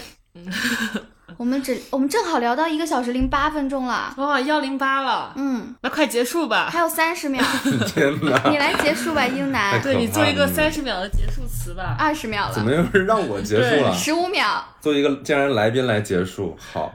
[1.39, 4.13] 我们只我们正好聊到一个小时零八分钟了。
[4.17, 6.69] 哇，幺零八了，嗯，那快结束吧。
[6.69, 7.41] 还有三十秒，
[7.87, 9.83] 天哪，你来结束吧，英太男。
[9.83, 11.97] 对你做一个三十秒的结束词吧。
[11.97, 13.95] 二十秒了怎么，又是让我结束了？
[13.95, 14.45] 十五秒。
[14.81, 16.93] 做一个既然来宾来结束，好，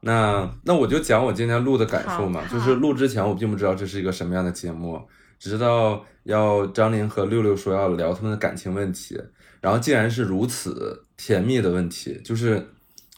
[0.00, 4.98] 那那我就讲我今天录的感受嘛，就是录之前我并不知道这是一个什么样的节目，
[5.38, 9.20] 只知道要张琳和六六说要聊他们的感情问题，
[9.60, 12.66] 然后竟然是如此甜蜜的问题，就是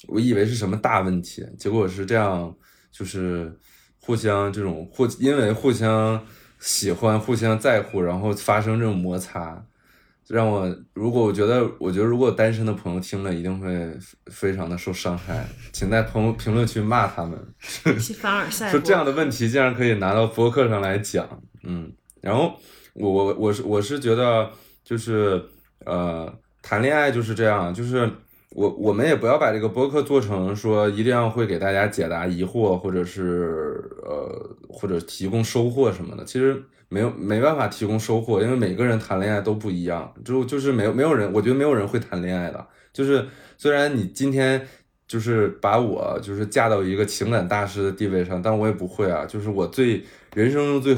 [0.06, 2.54] 我以为是什么大问题，结果是这样，
[2.90, 3.52] 就是
[4.00, 6.20] 互相这种互因为互相
[6.60, 9.64] 喜欢、互相在乎，然后发生这种摩擦。
[10.28, 13.96] 让我如果我觉得，我觉得如果单身的朋友听了，一定会
[14.26, 17.38] 非常的受伤害，请在朋友评论区骂他们，
[18.00, 21.24] 去 凡尔赛说这样的问题竟然可以拿到播客上来讲，
[21.62, 22.58] 嗯，然后
[22.94, 24.50] 我我我是我是觉得
[24.82, 25.40] 就是
[25.84, 28.10] 呃谈恋爱就是这样，就是
[28.56, 43.26] 我我们也不要把这个播客做成说一定要会给大家解答疑惑，或者是呃或者提供收获什么的，其实没有没办法提供收获，因为每个人谈恋爱都不一样，就就是没有没有人，我觉得没有人会谈恋爱的，就是
[43.58, 44.66] 虽然你今天
[45.06, 50.02] 就是把我就是架到一个情感大师的地位上，但我也不会啊，就是我最
[50.34, 50.96] 人生中最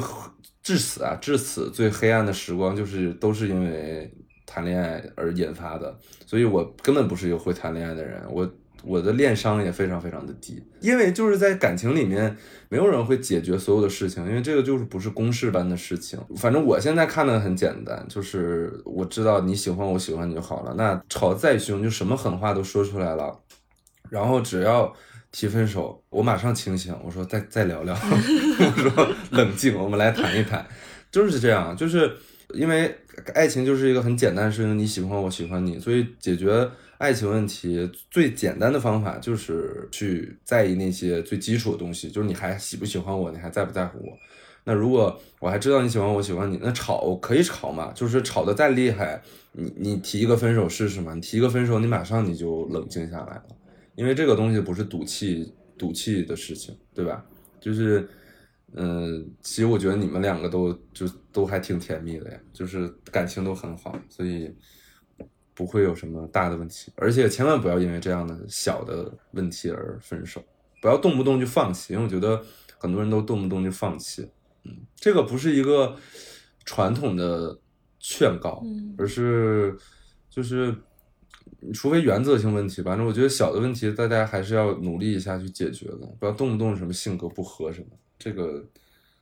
[0.62, 4.08] 至此啊至此最黑暗的时光，就是都是因为
[4.50, 5.94] 谈恋爱而引发的，
[6.24, 8.50] 所以我根本不是一个会谈恋爱的人，我
[8.82, 12.34] 我的恋商也非常非常的低，因为就是在感情里面，
[12.70, 16.18] 没有人会解决所有的事情，因为这个就是不是公式般的事情。
[16.36, 20.72] 反正我现在看的很简单，就是我知道你喜欢我喜欢你就好了。
[20.78, 23.38] 那吵得再凶，就什么狠话都说出来了，
[24.08, 24.90] 然后只要
[25.30, 30.64] 提分手，我马上清醒，我说再再聊聊， 我说冷静，我们来谈一谈，
[31.10, 32.10] 就是这样，就是
[32.54, 32.94] 因为
[33.34, 44.16] 爱情就是一个很简单的事情，你喜欢我喜欢你，所以解决爱情问题最简单的方法就是去在意那些最基础的东西，就是你还喜不喜欢我，你还在不在乎我。
[44.64, 49.22] 那如果我还知道你喜欢我喜欢你，那吵可以吵嘛，就是吵得再厉害，
[49.52, 53.46] 你你提一个分手试试嘛，你提一个分手，你马上你就冷静下来了，
[53.94, 57.24] 因为这个东西不是赌气赌气的事情，对吧？
[57.60, 58.08] 就是，
[58.74, 64.54] 嗯、其实我觉得你们两个都就都还挺甜蜜的呀，就是感情都很好，所以
[65.54, 70.42] 不会有什么大的问题，而且千万不要因为这样的小的问题而分手，
[70.80, 72.42] 不要动不动就放弃，因为我觉得
[72.78, 74.28] 很多人都动不动就放弃，
[74.64, 75.96] 嗯，这个不是一个
[76.64, 77.58] 传统的
[77.98, 79.76] 劝告，嗯而是
[80.28, 80.74] 就是。
[81.72, 87.86] 除非原则性问题吧，反正我觉得小的问题大家还是要努力一下去解决的，不要动不动什么性格不合什么，
[88.18, 88.64] 这个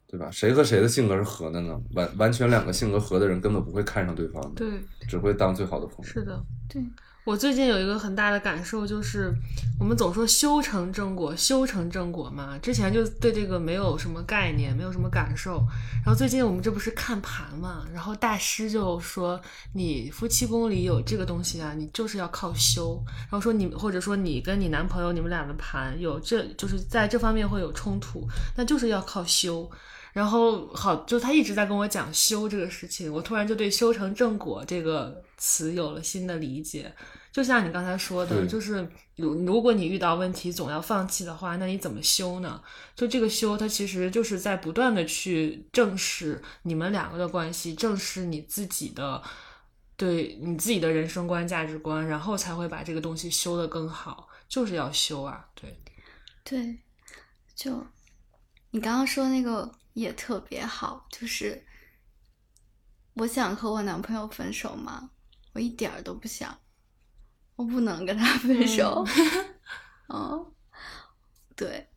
[0.07, 0.30] 对吧？
[0.30, 1.80] 谁和谁的性格是合的呢？
[1.94, 6.05] 完完全两个性格合的人根本不会看上对方的，对，只会当最好的朋友。
[6.05, 6.42] 是的。
[6.68, 6.82] 对，
[7.24, 9.32] 我最近有一个很大的感受，就是
[9.78, 15.64] 我们总说修成正果，修成正果嘛，之前就对这个没有什么概念，没有什么感受。
[16.04, 19.40] 然后最近我们这不是看盘嘛，然后大师就说
[19.74, 23.02] 你夫妻宫里有这个东西啊，你就是要靠修。
[23.22, 29.70] 然后说你或者说你跟你男朋友你们俩的盘有这就是在这方面会有冲突，那就是要靠修。
[30.16, 36.90] 然后好，就他一直在跟我讲修这个事情，我突然就对“修成正果”这个词有了新的理解。
[37.30, 42.62] 就像你刚才说的，就是如如果你遇到问题总要放弃的话，那你怎么修呢？
[42.94, 49.22] 就这个修，它其实就是在不断的去正视你们两个的关系，正视你自己的
[49.98, 55.78] 对你自己的人生观、价值观，然后才会把这个东西修得更好，就是要修啊，对。
[56.42, 56.78] 对，
[57.54, 57.86] 就
[58.70, 61.64] 你刚刚说那个也特别好，就是
[63.14, 65.11] 我想和我男朋友分手吗？
[65.55, 66.55] 我一点儿都不想，
[67.57, 69.03] 我不能跟他分手。
[70.12, 70.53] 嗯，
[71.57, 71.88] 对，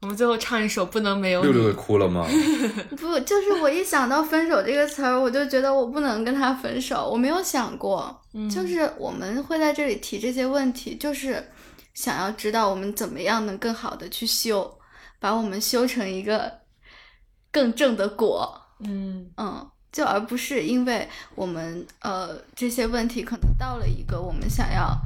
[0.00, 1.60] 我们最后唱一首《不能没有你六》。
[1.62, 2.26] 六也哭了吗？
[2.98, 7.08] 不，就是我一想到分手这个词儿，我就觉得我不能跟他分手。
[7.08, 11.48] 我没有想过，嗯就是我们会在这里提这些问题，就是
[11.94, 14.80] 想要知道我们怎么样能更好的去修，
[15.20, 16.61] 把我们修成一个
[17.52, 18.60] 更正的果。
[18.80, 24.98] 嗯嗯，就而不是因为我们呃这些问题可能到了一个我们想要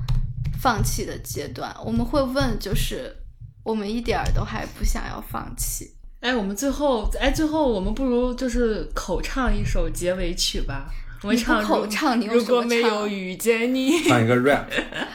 [0.59, 3.15] 放弃的阶段，我们会问，就是
[3.63, 5.93] 我们一点儿都还不想要放弃。
[6.21, 10.87] 哎，我们最后，哎，最后我们不如就是口唱一首结尾曲吧。
[11.23, 14.67] 我们唱口唱如果没有遇见你，唱一个 rap，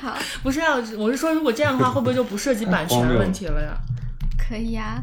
[0.01, 3.77] 好，不是啊，我是说，如果这样的话，会不会就不涉及版权问题了呀？
[4.37, 4.99] 可以啊，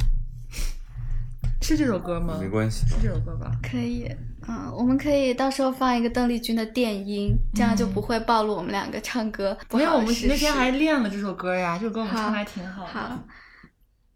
[1.61, 2.39] 是这首歌吗？
[2.41, 2.87] 没关系。
[2.87, 3.51] 是这首歌吧？
[3.63, 4.11] 可以。
[4.49, 10.07] 嗯，我们可以到时候放一个邓丽君的电音，这样就不会暴露我们两个唱歌不因为我们。
[10.27, 12.89] 那天还练了这首歌呀，这首歌我们唱的还挺好的。
[12.89, 13.19] 好，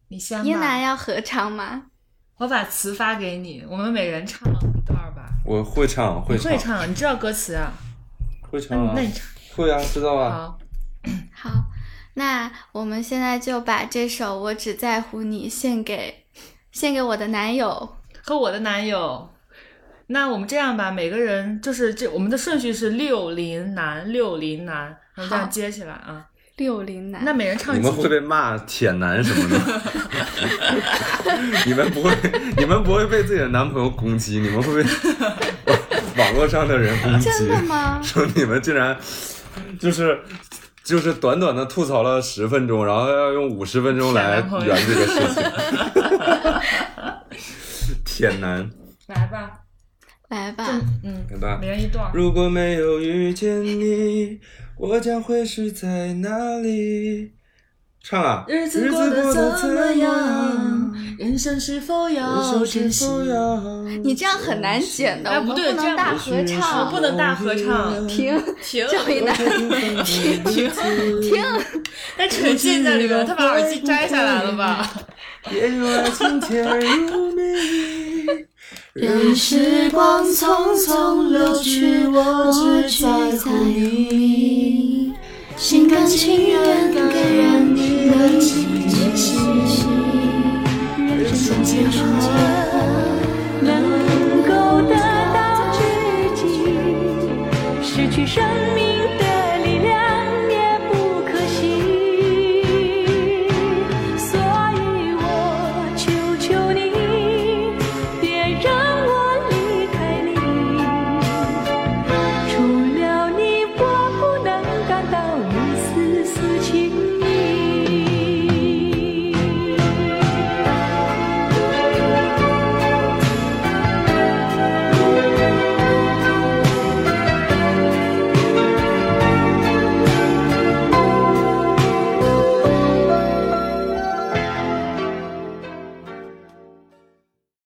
[0.08, 1.82] 你先英楠吧，要合唱吗？
[2.38, 5.28] 我把词发给你，我们每人唱一段吧。
[5.44, 7.72] 我会唱，会唱，你会唱，你知道歌词啊？
[8.48, 10.30] 会唱啊那你唱会啊，知道啊。
[10.30, 11.50] 好。
[11.50, 11.64] 好，
[12.14, 16.21] 那我们现在就把这首《我只在乎你》献给
[16.72, 17.96] 献给我的男友。
[18.24, 19.28] 和我的男友。
[20.08, 26.26] 那我们这样吧，每个人就是这我们的顺序是六零男六零男，然后这样接起来啊。
[26.56, 29.58] 六零男，那每人唱几你们会被骂铁男什么的，
[31.64, 32.14] 你们不会，
[32.58, 34.90] 你们不会被自己的男朋友攻击，你们会被
[36.18, 37.30] 网络上的人攻击。
[37.30, 37.98] 真的吗？
[38.02, 38.94] 说你们竟然
[39.80, 40.20] 就是
[40.84, 45.42] 就是短短的吐槽了十分钟，然后要用五十分钟来圆这个事情。
[48.04, 48.68] 铁男，
[49.08, 49.50] 来吧，
[50.28, 50.64] 来吧，
[51.02, 51.68] 嗯，来吧每。
[51.68, 52.10] 人一段。
[52.12, 54.40] 如果没有遇见你，
[54.76, 57.32] 我将会是在哪里？
[58.02, 58.44] 唱啊！
[58.48, 60.92] 日子过得怎么样？
[61.18, 63.06] 人生是否要珍惜？
[64.02, 68.06] 你这样很难剪的，哎我们不对这样能大合我唱，不能大合唱。
[68.08, 69.34] 停 停赵一楠，
[70.04, 70.68] 停 停！
[71.20, 71.44] 停，
[72.18, 74.90] 但沉浸在里面，他把耳机摘下来了吧？
[75.52, 76.64] 也有爱情甜
[77.06, 77.42] 如蜜。
[78.94, 83.08] 任时光匆匆流去，我只在
[83.38, 84.91] 乎你，
[85.62, 87.06] 心甘情愿感
[87.36, 88.66] 染你的气
[89.14, 89.86] 息，
[90.98, 92.02] 人生结束
[93.60, 93.72] 能
[94.42, 94.96] 够得
[95.32, 95.78] 到知
[96.34, 96.42] 己，
[97.80, 98.42] 失去生
[98.74, 98.91] 命。